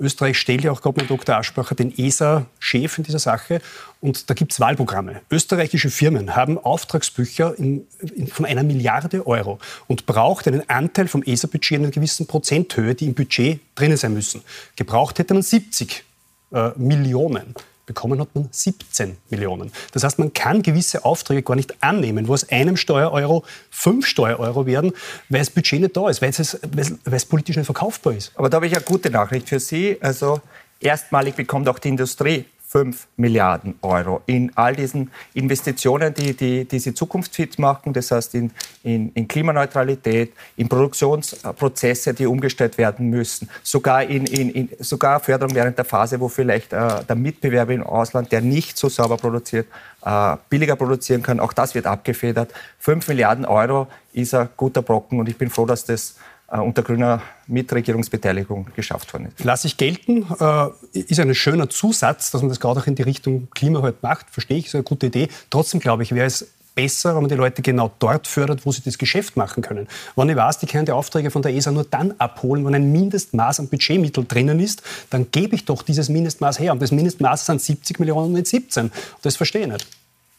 Österreich 0.00 0.38
stellt 0.38 0.65
ja 0.65 0.73
auch 0.73 0.82
gerade 0.82 1.00
mit 1.00 1.11
Dr. 1.11 1.37
Aschbacher 1.37 1.75
den 1.75 1.97
ESA-Chef 1.97 2.99
in 2.99 3.05
dieser 3.05 3.21
Sache. 3.21 3.61
Und 4.00 4.29
da 4.29 4.35
gibt 4.35 4.53
es 4.53 4.59
Wahlprogramme. 4.59 5.21
Österreichische 5.31 5.88
Firmen 5.88 6.35
haben 6.35 6.59
Auftragsbücher 6.59 7.56
in, 7.59 7.87
in, 8.15 8.26
von 8.26 8.44
einer 8.44 8.65
Milliarde 8.65 9.26
Euro 9.26 9.61
und 9.87 10.06
braucht 10.06 10.49
einen 10.49 10.69
Anteil 10.69 11.06
vom 11.06 11.23
ESA-Budget 11.23 11.79
in 11.79 11.82
einer 11.85 11.93
gewissen 11.93 12.27
Prozenthöhe, 12.27 12.94
die 12.94 13.06
im 13.06 13.15
Budget 13.15 13.61
drinnen 13.77 13.97
sein 13.97 14.15
müssen. 14.15 14.43
Gebraucht 14.77 15.19
hätte 15.20 15.32
man 15.32 15.43
70 15.43 16.05
äh, 16.53 16.70
Millionen. 16.77 17.55
Bekommen 17.86 18.20
hat 18.20 18.34
man 18.34 18.48
17 18.50 19.17
Millionen. 19.31 19.70
Das 19.93 20.05
heißt, 20.05 20.19
man 20.19 20.32
kann 20.32 20.62
gewisse 20.62 21.05
Aufträge 21.05 21.43
gar 21.43 21.55
nicht 21.55 21.82
annehmen, 21.82 22.29
wo 22.29 22.32
aus 22.32 22.48
einem 22.48 22.76
Steuereuro 22.76 23.44
fünf 23.70 24.06
Steuereuro 24.06 24.67
werden, 24.67 24.93
weil 25.29 25.41
das 25.41 25.50
Budget 25.50 25.81
nicht 25.81 25.96
da 25.96 26.08
ist, 26.08 26.22
weil 26.22 26.31
es, 26.31 26.58
weil 26.62 27.14
es 27.14 27.24
politisch 27.26 27.56
nicht 27.56 27.67
verkaufbar 27.67 28.14
ist. 28.14 28.32
Aber 28.36 28.48
da 28.48 28.56
habe 28.56 28.67
ich 28.67 28.74
eine 28.74 28.84
gute 28.84 29.10
Nachricht 29.10 29.48
für 29.48 29.60
Sie. 29.60 29.98
Also 30.00 30.41
erstmalig 30.81 31.34
bekommt 31.34 31.69
auch 31.69 31.79
die 31.79 31.88
Industrie 31.88 32.46
5 32.76 33.06
Milliarden 33.16 33.76
Euro 33.82 34.22
in 34.26 34.50
all 34.56 34.74
diesen 34.74 35.12
Investitionen, 35.32 36.12
die, 36.12 36.34
die, 36.34 36.64
die 36.64 36.78
sie 36.81 36.93
zukunftsfit 36.93 37.56
machen, 37.60 37.93
das 37.93 38.10
heißt 38.10 38.34
in, 38.34 38.50
in, 38.82 39.12
in 39.12 39.28
Klimaneutralität, 39.28 40.32
in 40.56 40.69
Produktionsprozesse, 40.69 42.14
die 42.14 42.26
umgestellt 42.26 42.76
werden 42.76 43.10
müssen, 43.10 43.48
sogar, 43.62 44.02
in, 44.02 44.26
in, 44.26 44.50
in, 44.50 44.69
sogar 44.81 45.20
Förderung 45.20 45.54
während 45.54 45.78
der 45.78 45.84
Phase, 45.84 46.19
wo 46.19 46.26
vielleicht 46.26 46.72
äh, 46.72 47.04
der 47.08 47.14
Mitbewerber 47.14 47.72
im 47.72 47.84
Ausland, 47.84 48.32
der 48.32 48.40
nicht 48.40 48.76
so 48.76 48.88
sauber 48.88 49.19
produziert, 49.19 49.69
äh, 50.04 50.36
billiger 50.48 50.74
produzieren 50.74 51.22
kann. 51.22 51.38
Auch 51.38 51.52
das 51.52 51.76
wird 51.76 51.86
abgefedert. 51.86 52.52
5 52.81 53.06
Milliarden 53.06 53.44
Euro 53.44 53.86
ist 54.12 54.34
ein 54.34 54.48
guter 54.56 54.82
Brocken 54.82 55.20
und 55.20 55.28
ich 55.28 55.38
bin 55.38 55.48
froh, 55.48 55.66
dass 55.66 55.84
das 55.84 56.16
unter 56.48 56.82
grüner 56.82 57.22
Mitregierungsbeteiligung 57.46 58.69
geschafft 58.77 59.13
worden 59.13 59.27
ist. 59.27 59.44
Lass 59.44 59.65
ich 59.65 59.77
gelten, 59.77 60.27
äh, 60.39 60.69
ist 60.93 61.19
ein 61.19 61.34
schöner 61.34 61.69
Zusatz, 61.69 62.31
dass 62.31 62.43
man 62.43 62.48
das 62.48 62.60
gerade 62.60 62.81
auch 62.81 62.86
in 62.86 62.94
die 62.94 63.03
Richtung 63.03 63.48
Klima 63.55 63.82
halt 63.82 64.03
macht, 64.03 64.31
verstehe 64.31 64.58
ich, 64.58 64.67
ist 64.67 64.74
eine 64.74 64.84
gute 64.84 65.06
Idee. 65.06 65.29
Trotzdem 65.51 65.81
glaube 65.81 66.03
ich, 66.03 66.15
wäre 66.15 66.27
es 66.27 66.46
besser, 66.74 67.15
wenn 67.15 67.22
man 67.22 67.29
die 67.29 67.36
Leute 67.36 67.63
genau 67.63 67.91
dort 67.98 68.27
fördert, 68.27 68.67
wo 68.67 68.72
sie 68.72 68.82
das 68.82 68.98
Geschäft 68.98 69.36
machen 69.36 69.63
können. 69.63 69.89
Wenn 70.17 70.29
ich 70.29 70.36
weiß, 70.36 70.58
die 70.58 70.67
können 70.67 70.86
die 70.86 70.93
Aufträge 70.93 71.31
von 71.31 71.43
der 71.43 71.55
ESA 71.55 71.70
nur 71.70 71.84
dann 71.84 72.15
abholen, 72.19 72.65
wenn 72.65 72.74
ein 72.74 72.91
Mindestmaß 72.91 73.60
an 73.60 73.69
Budgetmittel 73.69 74.24
drinnen 74.27 74.60
ist, 74.60 74.82
dann 75.10 75.31
gebe 75.31 75.55
ich 75.55 75.65
doch 75.65 75.82
dieses 75.82 76.08
Mindestmaß 76.08 76.58
her. 76.58 76.72
Und 76.72 76.82
das 76.82 76.91
Mindestmaß 76.91 77.46
sind 77.46 77.60
70 77.60 78.01
Millionen 78.01 78.32
nicht 78.32 78.48
17. 78.48 78.86
Und 78.86 78.93
das 79.22 79.36
verstehe 79.36 79.63
ich 79.63 79.69
nicht. 79.69 79.86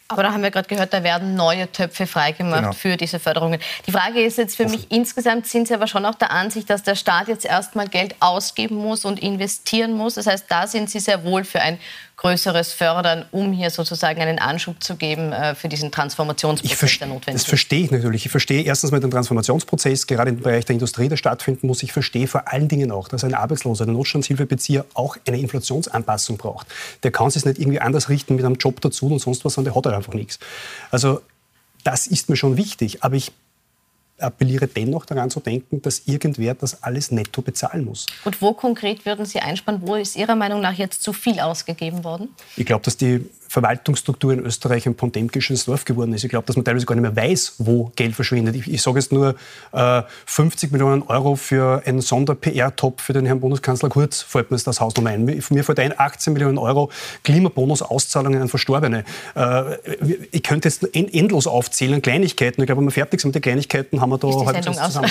Aber 0.08 0.22
da 0.22 0.32
haben 0.32 0.44
wir 0.44 0.52
gerade 0.52 0.68
gehört, 0.68 0.94
da 0.94 1.04
werden 1.04 1.34
neue 1.36 1.72
Töpfe 1.72 2.06
freigemacht 2.06 2.62
genau. 2.62 2.74
für 2.74 2.96
diese 2.96 3.20
Förderungen. 3.20 3.60
Die 3.88 3.92
Frage 3.92 4.24
ist 4.24 4.38
jetzt 4.38 4.56
für 4.56 4.68
mich, 4.68 4.92
insgesamt 4.92 5.48
sind 5.48 5.68
Sie 5.68 5.74
aber 5.74 5.88
schon 5.88 6.06
auch 6.06 6.14
der 6.14 6.30
Ansicht, 6.30 6.70
dass 6.70 6.84
der 6.84 6.94
Staat 6.96 7.28
jetzt 7.28 7.44
erstmal 7.44 7.88
Geld 7.88 8.16
ausgeben 8.20 8.76
muss 8.76 9.04
und 9.04 9.20
investieren 9.20 9.94
muss. 9.94 10.14
Das 10.14 10.28
heißt, 10.28 10.46
da 10.48 10.68
sind 10.68 10.92
Sie 10.92 11.00
sehr 11.00 11.24
wohl 11.24 11.44
für 11.44 11.60
ein 11.60 11.80
Größeres 12.18 12.72
fördern, 12.72 13.26
um 13.32 13.52
hier 13.52 13.70
sozusagen 13.70 14.22
einen 14.22 14.40
Anschub 14.40 14.82
zu 14.82 14.96
geben 14.96 15.34
äh, 15.34 15.54
für 15.54 15.68
diesen 15.68 15.92
Transformationsprozess, 15.92 17.00
der 17.00 17.08
notwendig 17.08 17.36
ist? 17.36 17.44
Das 17.44 17.50
verstehe 17.50 17.84
ich 17.84 17.92
natürlich. 17.92 18.26
Ich 18.26 18.32
verstehe 18.32 18.64
erstens 18.64 18.92
mal 18.92 19.00
den 19.00 19.12
Transformationsprozess, 19.12 20.08
gerade 20.08 20.30
im 20.30 20.40
Bereich 20.40 20.66
der 20.66 20.74
Industrie, 20.74 21.10
der 21.10 21.18
stattfinden 21.18 21.68
muss. 21.68 21.84
Ich 21.84 21.92
verstehe 21.92 22.28
vor 22.28 22.52
allen 22.52 22.68
Dingen 22.68 22.92
auch, 22.92 23.08
dass 23.08 23.24
ein 23.24 23.34
Arbeitsloser, 23.34 23.86
ein 23.86 23.94
Notstandshilfebezieher 23.94 24.86
auch 24.94 25.18
eine 25.28 25.40
Inflationsanpassung 25.40 26.38
braucht. 26.38 26.68
Der 27.04 27.12
kann 27.12 27.30
sich 27.30 27.46
nicht 27.46 27.60
irgendwie 27.60 27.82
anders 27.82 28.10
richten 28.10 28.36
mit 28.36 28.46
einem 28.46 28.56
Job 28.56 28.80
dazu 28.82 29.08
und 29.08 29.20
sonst 29.20 29.44
was, 29.44 29.54
sondern 29.54 29.74
der 29.74 29.78
hat 29.78 29.86
halt 29.86 29.96
einfach 29.96 30.14
nichts. 30.14 30.40
Also 30.92 31.22
das 31.84 32.08
ist 32.08 32.30
mir 32.30 32.36
schon 32.36 32.58
wichtig. 32.58 33.04
Aber 33.04 33.16
ich 33.16 33.32
appelliere 34.18 34.68
dennoch 34.68 35.06
daran 35.06 35.30
zu 35.30 35.40
denken, 35.40 35.82
dass 35.82 36.04
irgendwer 36.06 36.54
das 36.54 36.84
alles 36.84 37.12
netto 37.12 37.42
bezahlen 37.42 37.86
muss. 37.86 38.06
Und 38.24 38.42
wo 38.42 38.54
konkret 38.54 39.06
würden 39.06 39.26
Sie 39.26 39.40
einsparen? 39.40 39.82
Wo 39.86 39.96
ist 39.96 40.16
Ihrer 40.16 40.36
Meinung 40.36 40.62
nach 40.62 40.74
jetzt 40.74 41.04
zu 41.04 41.14
viel 41.14 41.40
ausgegeben 41.40 42.04
worden? 42.04 42.30
Ich 42.56 42.66
glaube, 42.66 42.84
dass 42.84 42.98
die 42.98 43.30
Verwaltungsstruktur 43.56 44.34
in 44.34 44.40
Österreich 44.40 44.86
ein 44.86 44.96
potemkisches 44.96 45.64
Dorf 45.64 45.86
geworden 45.86 46.14
ist. 46.14 46.26
Ich 46.26 46.30
glaube, 46.30 46.46
dass 46.46 46.58
man 46.58 46.66
teilweise 46.66 46.86
gar 46.86 46.96
nicht 46.96 47.04
mehr 47.04 47.16
weiß, 47.16 47.56
wo 47.60 47.90
Geld 47.96 48.14
verschwindet. 48.14 48.54
Ich, 48.54 48.70
ich 48.70 48.82
sage 48.82 49.00
jetzt 49.00 49.14
nur, 49.14 49.36
äh, 49.72 50.02
50 50.26 50.74
Millionen 50.74 51.04
Euro 51.04 51.38
für 51.38 51.82
einen 51.86 52.02
Sonder-PR-Top 52.02 53.00
für 53.00 53.14
den 53.14 53.26
Herrn 53.26 53.40
Bundeskanzler 53.40 53.88
Kurz, 53.88 54.22
fällt 54.22 54.52
mir 54.52 54.58
das 54.58 54.82
Hausnummer 54.82 55.12
ein. 55.12 55.24
Mir 55.24 55.64
fällt 55.64 55.80
ein 55.80 55.98
18 55.98 56.34
Millionen 56.34 56.58
Euro 56.58 56.92
Klimabonus-Auszahlungen 57.24 58.42
an 58.42 58.50
Verstorbene. 58.50 59.06
Äh, 59.36 59.78
ich 60.32 60.44
könnte 60.44 60.68
jetzt 60.68 60.84
endlos 60.94 61.48
aufzählen, 61.48 62.02
Kleinigkeiten. 62.02 62.62
Ich 62.62 62.66
glaube, 62.66 62.82
wenn 62.82 62.88
wir 62.88 62.92
fertig 62.92 63.22
sind 63.22 63.30
mit 63.30 63.36
den 63.36 63.42
Kleinigkeiten, 63.42 64.02
haben 64.02 64.10
wir 64.10 64.18
da 64.18 64.28
halb 64.28 64.64
zusammen. 64.64 65.10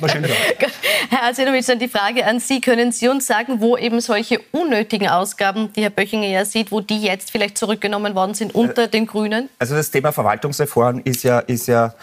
wahrscheinlich 0.00 0.32
auch. 0.32 0.68
Herr 1.08 1.22
Arsenovic, 1.22 1.64
dann 1.64 1.78
die 1.78 1.88
Frage 1.88 2.26
an 2.26 2.40
Sie. 2.40 2.60
Können 2.60 2.92
Sie 2.92 3.08
uns 3.08 3.26
sagen, 3.26 3.60
wo 3.60 3.78
eben 3.78 4.02
solche 4.02 4.38
unnötigen 4.52 5.08
Ausgaben, 5.08 5.72
die 5.74 5.82
Herr 5.82 5.90
Böchinger 5.90 6.28
ja 6.28 6.44
sieht, 6.44 6.70
wo 6.70 6.82
die 6.82 7.00
jetzt 7.00 7.30
vielleicht 7.30 7.56
zurück 7.56 7.69
zurückgenommen 7.70 8.14
worden 8.14 8.34
sind 8.34 8.54
unter 8.54 8.88
den 8.88 9.06
Grünen? 9.06 9.48
Also 9.58 9.76
das 9.76 9.90
Thema 9.90 10.10
Verwaltungsreform 10.12 11.02
ist 11.04 11.22
ja, 11.22 11.38
ist 11.38 11.68
ja 11.68 11.94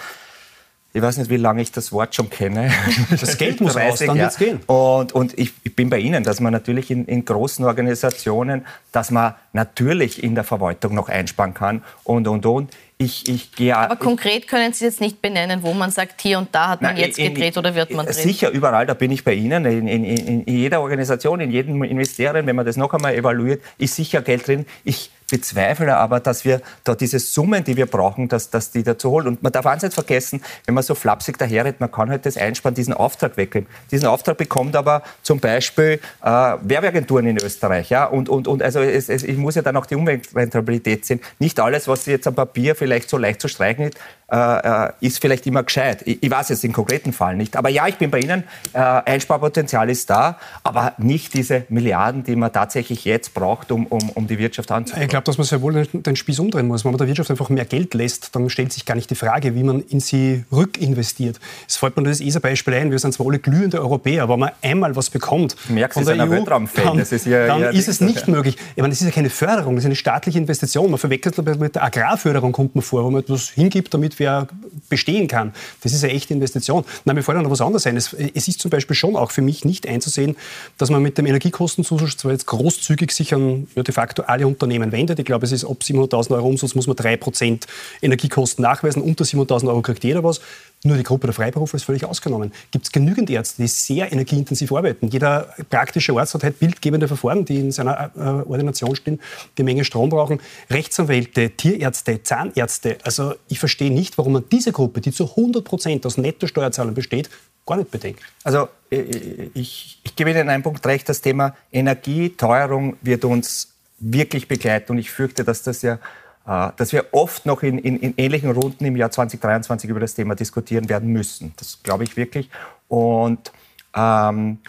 ich 0.94 1.02
weiß 1.04 1.18
nicht, 1.18 1.30
wie 1.30 1.38
lange 1.38 1.62
ich 1.62 1.72
das 1.72 1.92
Wort 1.92 2.16
schon 2.16 2.30
kenne. 2.30 2.72
Das 3.12 3.38
Geld 3.38 3.62
muss 3.62 3.76
raus, 3.76 4.00
dann 4.00 4.16
ja. 4.16 4.30
gehen. 4.30 4.62
Und, 4.66 5.14
und 5.14 5.38
ich, 5.38 5.52
ich, 5.64 5.76
bin 5.76 5.92
bei 5.92 6.00
Ihnen, 6.00 6.24
dass 6.24 6.40
man 6.40 6.52
natürlich 6.52 6.90
in, 6.90 7.06
in, 7.06 7.24
großen 7.24 7.64
Organisationen, 7.66 8.66
dass 8.92 9.12
man 9.12 9.36
natürlich 9.54 10.24
in 10.24 10.34
der 10.34 10.44
Verwaltung 10.44 10.96
noch 10.96 11.10
einsparen 11.10 11.54
kann 11.54 11.84
und, 12.04 12.28
und, 12.28 12.46
und. 12.48 12.72
Ich, 12.98 13.30
ich 13.30 13.52
gehe, 13.52 13.78
Aber 13.78 13.96
konkret 13.96 14.48
können 14.48 14.74
Sie 14.74 14.86
jetzt 14.86 15.02
nicht 15.02 15.22
benennen, 15.22 15.62
wo 15.62 15.74
man 15.74 15.92
sagt, 15.92 16.20
hier 16.20 16.40
und 16.40 16.56
da 16.56 16.70
hat 16.70 16.82
man 16.82 16.96
na, 16.96 17.00
jetzt 17.00 17.20
in, 17.20 17.32
gedreht 17.32 17.56
oder 17.58 17.76
wird 17.76 17.92
man 17.92 18.08
drehen? 18.08 18.16
Sicher, 18.16 18.50
überall, 18.50 18.88
da 18.88 18.96
bin 18.96 19.12
ich 19.12 19.24
bei 19.24 19.34
Ihnen. 19.34 19.66
In, 19.66 19.88
in, 19.88 20.04
in 20.04 20.58
jeder 20.58 20.82
Organisation, 20.82 21.42
in 21.42 21.52
jedem 21.52 21.78
Ministerium, 21.78 22.48
wenn 22.48 22.56
man 22.56 22.66
das 22.66 22.76
noch 22.76 22.92
einmal 22.94 23.14
evaluiert, 23.14 23.62
ist 23.78 23.96
sicher 23.96 24.24
Geld 24.24 24.48
drin. 24.48 24.66
Ich 24.84 25.12
bezweifle 25.30 25.96
aber, 25.98 26.20
dass 26.20 26.46
wir 26.46 26.62
da 26.84 26.96
diese 26.96 27.20
Summen, 27.20 27.64
die 27.64 27.76
wir 27.76 27.86
brauchen, 27.86 28.28
dass, 28.30 28.50
dass 28.50 28.72
die 28.72 28.84
dazu 28.84 29.12
holen. 29.12 29.28
Und 29.28 29.44
man 29.44 29.52
darf 29.52 29.66
eins 29.66 29.84
nicht 29.84 29.94
vergessen, 29.94 30.42
wenn 30.66 30.74
man 30.74 30.84
so 30.84 30.96
flapsig 30.96 31.38
daherredet, 31.38 31.80
man 31.80 31.92
kann 31.92 32.10
halt 32.10 32.26
das 32.26 32.38
einsparen, 32.38 32.76
diesen 32.76 32.94
Auftrag 32.94 33.36
weggeben. 33.38 33.68
Diesen 33.92 34.08
Auftrag 34.08 34.38
bekommt 34.38 34.76
aber 34.76 35.04
zum 35.24 35.40
Beispiel 35.40 36.00
äh, 36.24 36.30
Werbeagenturen 36.30 37.28
in 37.28 37.38
Österreich. 37.38 37.90
Ja? 37.90 38.06
Und, 38.06 38.30
und, 38.30 38.48
und 38.48 38.64
also 38.64 38.80
es, 38.80 39.10
es, 39.10 39.24
ich 39.24 39.38
muss 39.38 39.56
ja 39.56 39.62
dann 39.62 39.76
auch 39.76 39.86
die 39.86 39.96
Umweltrentabilität 39.96 41.06
sehen. 41.06 41.20
Nicht 41.40 41.60
alles, 41.60 41.88
was 41.88 42.06
jetzt 42.06 42.28
am 42.28 42.36
Papier 42.36 42.76
vielleicht 42.76 43.10
so 43.10 43.18
leicht 43.18 43.42
zu 43.42 43.50
streichen 43.50 43.90
ist, 43.90 43.98
äh, 44.30 44.88
äh, 44.88 44.92
ist 45.00 45.22
vielleicht 45.22 45.48
immer 45.48 45.64
gescheit. 45.64 46.02
Ich, 46.06 46.22
ich, 46.22 46.30
weiß 46.30 46.50
jetzt 46.50 46.62
den 46.62 46.74
konkreten 46.74 47.14
Fall 47.14 47.38
nicht. 47.38 47.56
Aber 47.56 47.70
ja, 47.70 47.88
ich 47.88 47.96
bin 47.96 48.12
bei 48.12 48.20
Ihnen. 48.20 48.44
Äh, 48.74 48.80
Einsparpotenzial 48.80 49.90
ist 49.90 50.10
da, 50.10 50.38
aber 50.64 50.94
nicht 50.98 51.34
diese 51.34 51.64
Milliarden, 51.70 52.24
die 52.24 52.36
man 52.36 52.52
tatsächlich 52.52 53.06
jetzt 53.06 53.34
braucht, 53.34 53.72
um, 53.72 53.86
um, 53.86 54.10
um 54.10 54.28
die 54.28 54.38
Wirtschaft 54.38 54.70
anzupassen. 54.70 55.17
Ich 55.18 55.24
glaube, 55.24 55.26
dass 55.26 55.40
man 55.40 55.48
sehr 55.48 55.64
wohl 55.64 55.88
den 55.92 56.16
Spieß 56.16 56.38
umdrehen 56.38 56.68
muss. 56.68 56.86
Wenn 56.86 56.92
man 56.92 57.00
der 57.00 57.08
Wirtschaft 57.08 57.32
einfach 57.32 57.50
mehr 57.50 57.66
Geld 57.66 57.96
lässt, 57.96 58.36
dann 58.36 58.52
stellt 58.52 58.72
sich 58.72 58.86
gar 58.86 58.94
nicht 58.94 59.10
die 59.10 59.16
Frage, 59.16 59.56
wie 59.56 59.64
man 59.64 59.82
in 59.82 60.00
sie 60.00 60.44
rückinvestiert. 60.52 61.40
Es 61.68 61.78
fällt 61.78 61.98
mir 61.98 62.04
das 62.04 62.22
ESA-Beispiel 62.22 62.76
ein. 62.76 62.92
Wir 62.92 63.00
sind 63.00 63.16
zwar 63.16 63.26
alle 63.26 63.40
glühende 63.40 63.80
Europäer, 63.80 64.22
aber 64.22 64.34
wenn 64.34 64.42
man 64.42 64.52
einmal 64.62 64.96
was 64.96 65.10
bekommt 65.10 65.56
Merkst 65.70 65.98
von 65.98 66.06
der 66.06 66.24
EU, 66.24 66.44
dann, 66.46 67.00
ist, 67.00 67.26
ja, 67.26 67.48
dann 67.48 67.62
ja 67.62 67.70
ist 67.70 67.88
es 67.88 68.00
nicht 68.00 68.28
möglich. 68.28 68.58
Ich 68.76 68.82
meine, 68.82 68.90
das 68.90 69.02
ist 69.02 69.08
ja 69.08 69.12
keine 69.12 69.32
Förderung, 69.32 69.74
das 69.74 69.86
ist 69.86 69.88
eine 69.88 69.96
staatliche 69.96 70.38
Investition. 70.38 70.92
Man 70.92 71.00
verwechselt 71.00 71.36
mit 71.60 71.74
der 71.74 71.84
Agrarförderung, 71.84 72.52
kommt 72.52 72.76
man 72.76 72.84
vor, 72.84 73.04
wo 73.04 73.10
man 73.10 73.22
etwas 73.22 73.50
hingibt, 73.50 73.96
damit 73.96 74.20
wer 74.20 74.48
bestehen 74.88 75.28
kann. 75.28 75.52
Das 75.82 75.94
ist 75.94 76.04
eine 76.04 76.14
echte 76.14 76.36
Investition. 76.36 76.86
Nein, 77.06 77.16
mir 77.16 77.24
fällt 77.24 77.42
noch 77.42 77.50
was 77.50 77.62
anderes 77.62 77.88
ein. 77.88 77.98
Es, 77.98 78.14
es, 78.14 78.48
ist 78.48 78.60
zum 78.60 78.70
Beispiel 78.70 78.96
schon 78.96 79.16
auch 79.16 79.32
für 79.32 79.42
mich 79.42 79.66
nicht 79.66 79.88
einzusehen, 79.88 80.36
dass 80.78 80.92
man 80.92 81.02
mit 81.02 81.18
dem 81.18 81.26
Energiekostenzuschuss 81.26 82.18
zwar 82.18 82.34
jetzt 82.34 82.46
großzügig 82.46 83.12
sich 83.12 83.34
an 83.34 83.68
ja, 83.76 83.82
de 83.82 83.94
facto 83.94 84.22
alle 84.22 84.46
Unternehmen 84.46 84.92
wendet. 84.92 85.07
Ich 85.10 85.26
glaube, 85.26 85.46
es 85.46 85.52
ist 85.52 85.66
ab 85.66 85.78
700.000 85.82 86.32
Euro 86.32 86.48
Umsatz 86.48 86.76
muss 86.76 86.88
man 86.88 86.96
3% 86.96 87.64
Energiekosten 88.02 88.64
nachweisen. 88.64 89.02
Unter 89.02 89.24
700.000 89.24 89.68
Euro 89.68 89.82
kriegt 89.82 90.04
jeder 90.04 90.24
was. 90.24 90.42
Nur 90.84 90.96
die 90.96 91.04
Gruppe 91.04 91.28
der 91.28 91.34
Freiberufler 91.34 91.78
ist 91.78 91.84
völlig 91.84 92.06
ausgenommen. 92.06 92.52
Gibt 92.72 92.86
es 92.86 92.92
genügend 92.92 93.30
Ärzte, 93.30 93.64
die 93.64 93.68
sehr 93.68 94.12
energieintensiv 94.12 94.72
arbeiten. 94.72 95.08
Jeder 95.08 95.54
praktische 95.70 96.14
Arzt 96.14 96.36
hat 96.36 96.44
halt 96.44 96.60
bildgebende 96.60 97.08
Verfahren, 97.08 97.46
die 97.46 97.60
in 97.60 97.72
seiner 97.72 98.12
äh, 98.16 98.20
Ordination 98.20 98.96
stehen, 98.96 99.20
die 99.58 99.64
Menge 99.64 99.84
Strom 99.84 100.10
brauchen. 100.10 100.40
Rechtsanwälte, 100.70 101.52
Tierärzte, 101.52 102.22
Zahnärzte. 102.22 102.98
Also 103.04 103.34
ich 103.48 103.60
verstehe 103.60 103.92
nicht, 103.92 104.18
warum 104.18 104.34
man 104.34 104.44
diese 104.52 104.72
Gruppe, 104.72 105.02
die 105.02 105.12
zu 105.12 105.30
100 105.32 105.64
Prozent 105.64 106.06
aus 106.06 106.18
Nettosteuerzahlern 106.18 106.94
besteht, 106.94 107.30
gar 107.66 107.78
nicht 107.78 107.92
bedenkt. 107.92 108.22
Also 108.44 108.70
äh, 108.92 109.50
ich, 109.54 110.00
ich 110.04 110.16
gebe 110.16 110.32
Ihnen 110.32 110.50
einen 110.50 110.64
Punkt 110.64 110.86
recht. 110.86 111.08
Das 111.10 111.22
Thema 111.22 111.56
Energieteuerung 111.72 112.98
wird 113.02 113.26
uns 113.26 113.74
wirklich 114.00 114.48
begleiten. 114.48 114.92
Und 114.92 114.98
ich 114.98 115.12
fürchte, 115.12 115.44
dass 115.44 115.64
das 115.64 115.82
ja 115.82 116.00
äh, 116.48 116.70
dass 116.78 116.94
wir 116.94 117.08
oft 117.12 117.46
noch 117.46 117.62
in, 117.62 117.78
in, 117.78 118.00
in, 118.00 118.14
ähnlichen 118.16 118.52
Runden 118.52 118.86
im 118.86 118.96
Jahr 118.96 119.12
2023 119.12 119.90
über 119.90 120.00
das 120.00 120.16
Thema 120.16 120.34
diskutieren 120.34 120.88
werden 120.88 121.12
müssen. 121.12 121.54
Das 121.58 121.80
glaube 121.84 122.06
ich 122.06 122.16
wirklich. 122.16 122.50
Und 122.88 123.52
ähm, 123.94 124.60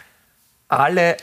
alle, 0.67 1.17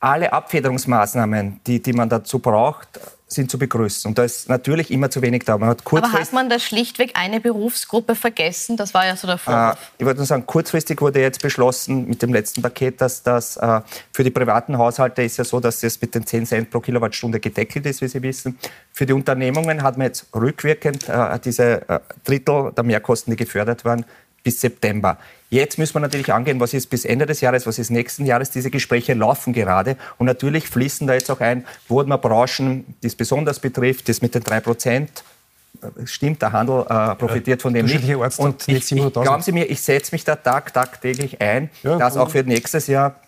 alle 0.00 0.32
Abfederungsmaßnahmen, 0.32 1.60
die, 1.66 1.80
die 1.80 1.92
man 1.92 2.08
dazu 2.08 2.40
braucht, 2.40 3.00
sind 3.28 3.50
zu 3.50 3.58
begrüßen. 3.58 4.08
Und 4.08 4.18
da 4.18 4.24
ist 4.24 4.48
natürlich 4.48 4.90
immer 4.92 5.10
zu 5.10 5.20
wenig 5.20 5.44
da. 5.44 5.58
Man 5.58 5.68
hat 5.68 5.82
Aber 5.84 6.12
hat 6.12 6.32
man 6.32 6.48
da 6.48 6.60
schlichtweg 6.60 7.12
eine 7.14 7.40
Berufsgruppe 7.40 8.14
vergessen? 8.14 8.76
Das 8.76 8.94
war 8.94 9.04
ja 9.04 9.16
so 9.16 9.26
der 9.26 9.38
Vorwurf. 9.38 9.74
Äh, 9.74 9.94
ich 9.98 10.06
würde 10.06 10.18
nur 10.18 10.26
sagen, 10.26 10.46
kurzfristig 10.46 11.00
wurde 11.00 11.20
jetzt 11.20 11.42
beschlossen 11.42 12.06
mit 12.06 12.22
dem 12.22 12.32
letzten 12.32 12.62
Paket, 12.62 13.00
dass 13.00 13.24
das 13.24 13.56
äh, 13.56 13.80
für 14.12 14.22
die 14.22 14.30
privaten 14.30 14.78
Haushalte 14.78 15.22
ist 15.22 15.38
ja 15.38 15.44
so, 15.44 15.58
dass 15.58 15.82
es 15.82 16.00
mit 16.00 16.14
den 16.14 16.24
10 16.24 16.46
Cent 16.46 16.70
pro 16.70 16.78
Kilowattstunde 16.78 17.40
gedeckelt 17.40 17.86
ist, 17.86 18.00
wie 18.00 18.08
Sie 18.08 18.22
wissen. 18.22 18.58
Für 18.92 19.06
die 19.06 19.12
Unternehmungen 19.12 19.82
hat 19.82 19.98
man 19.98 20.06
jetzt 20.06 20.26
rückwirkend 20.32 21.08
äh, 21.08 21.38
diese 21.40 21.88
äh, 21.88 22.00
Drittel 22.24 22.72
der 22.76 22.84
Mehrkosten, 22.84 23.32
die 23.32 23.36
gefördert 23.36 23.84
waren, 23.84 24.04
bis 24.44 24.60
September. 24.60 25.18
Jetzt 25.48 25.78
müssen 25.78 25.94
wir 25.94 26.00
natürlich 26.00 26.32
angehen, 26.32 26.58
was 26.58 26.74
ist 26.74 26.88
bis 26.88 27.04
Ende 27.04 27.24
des 27.24 27.40
Jahres, 27.40 27.66
was 27.66 27.78
ist 27.78 27.90
nächsten 27.90 28.26
Jahres. 28.26 28.50
Diese 28.50 28.70
Gespräche 28.70 29.14
laufen 29.14 29.52
gerade. 29.52 29.96
Und 30.18 30.26
natürlich 30.26 30.68
fließen 30.68 31.06
da 31.06 31.14
jetzt 31.14 31.30
auch 31.30 31.40
ein, 31.40 31.64
wo 31.88 32.02
man 32.02 32.20
Branchen, 32.20 32.96
die 33.02 33.06
es 33.06 33.14
besonders 33.14 33.60
betrifft, 33.60 34.08
das 34.08 34.22
mit 34.22 34.34
den 34.34 34.42
drei 34.42 34.60
Prozent, 34.60 35.22
äh, 35.82 36.06
stimmt, 36.06 36.42
der 36.42 36.52
Handel 36.52 36.84
äh, 36.88 37.14
profitiert 37.14 37.62
von 37.62 37.74
dem 37.74 37.86
nicht. 37.86 38.08
Und 38.38 38.66
ich, 38.66 38.90
ich, 38.90 39.12
glauben 39.12 39.42
Sie 39.42 39.52
mir, 39.52 39.66
ich 39.66 39.80
setze 39.80 40.14
mich 40.14 40.24
da 40.24 40.34
tag, 40.34 40.72
tagtäglich 40.72 41.40
ein, 41.40 41.70
ja, 41.82 41.96
dass 41.96 42.16
auch 42.16 42.30
für 42.30 42.42
nächstes 42.42 42.88
Jahr 42.88 43.20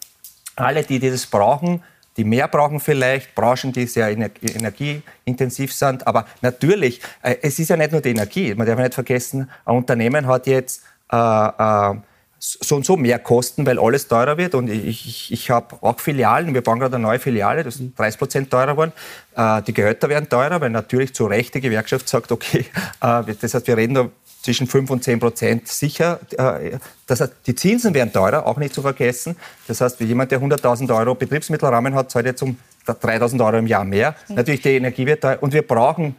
alle, 0.57 0.83
die 0.83 0.99
das 0.99 1.27
brauchen, 1.27 1.83
die 2.17 2.25
mehr 2.25 2.49
brauchen 2.49 2.81
vielleicht, 2.81 3.37
Branchen, 3.37 3.73
die 3.73 3.87
sehr 3.87 4.09
energieintensiv 4.09 5.73
sind. 5.73 6.05
Aber 6.05 6.27
natürlich, 6.43 7.01
äh, 7.23 7.37
es 7.43 7.61
ist 7.61 7.69
ja 7.69 7.77
nicht 7.77 7.93
nur 7.93 8.01
die 8.01 8.11
Energie. 8.11 8.55
Man 8.55 8.67
darf 8.67 8.79
nicht 8.79 8.95
vergessen, 8.95 9.49
ein 9.65 9.77
Unternehmen 9.77 10.27
hat 10.27 10.49
jetzt 10.49 10.83
äh, 11.11 11.93
äh, 11.93 11.95
so 12.41 12.77
und 12.77 12.87
so 12.87 12.97
mehr 12.97 13.19
kosten, 13.19 13.67
weil 13.67 13.79
alles 13.79 14.07
teurer 14.07 14.37
wird. 14.37 14.55
Und 14.55 14.69
ich, 14.69 15.07
ich, 15.07 15.33
ich 15.33 15.51
habe 15.51 15.77
auch 15.81 15.99
Filialen, 15.99 16.55
wir 16.55 16.63
bauen 16.63 16.79
gerade 16.79 16.97
eine 16.97 17.03
neue 17.03 17.19
Filiale, 17.19 17.65
das 17.65 17.77
ist 17.77 17.99
30 17.99 18.19
Prozent 18.19 18.51
teurer 18.51 18.73
geworden. 18.73 18.93
Äh, 19.35 19.63
die 19.63 19.75
Gehälter 19.75 20.09
werden 20.09 20.29
teurer, 20.29 20.61
weil 20.61 20.71
natürlich 20.71 21.15
zu 21.15 21.27
Recht 21.27 21.55
die 21.55 21.61
Gewerkschaft 21.61 22.09
sagt, 22.09 22.31
okay, 22.31 22.67
äh, 23.01 23.23
das 23.41 23.55
heißt, 23.55 23.67
wir 23.67 23.77
reden 23.77 23.95
da 23.95 24.09
zwischen 24.43 24.67
5 24.67 24.91
und 24.91 25.05
10 25.05 25.19
Prozent 25.19 25.69
sicher. 25.69 26.21
Äh, 26.37 26.79
das 27.07 27.21
heißt, 27.21 27.33
die 27.47 27.55
Zinsen 27.55 27.93
werden 27.93 28.13
teurer, 28.13 28.47
auch 28.47 28.57
nicht 28.57 28.73
zu 28.73 28.83
vergessen. 28.83 29.37
Das 29.67 29.81
heißt, 29.81 30.01
jemand, 30.01 30.31
der 30.31 30.41
100.000 30.41 30.95
Euro 30.97 31.15
Betriebsmittelrahmen 31.15 31.95
hat, 31.95 32.11
zahlt 32.11 32.27
jetzt 32.27 32.43
um 32.43 32.57
3.000 32.87 33.45
Euro 33.45 33.59
im 33.59 33.67
Jahr 33.67 33.85
mehr. 33.85 34.15
Mhm. 34.29 34.37
Natürlich, 34.37 34.63
die 34.63 34.77
Energie 34.77 35.07
wird 35.07 35.23
teuer. 35.23 35.39
Und 35.41 35.53
wir 35.53 35.67
brauchen 35.67 36.15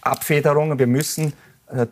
Abfederungen, 0.00 0.78
wir 0.78 0.86
müssen 0.86 1.34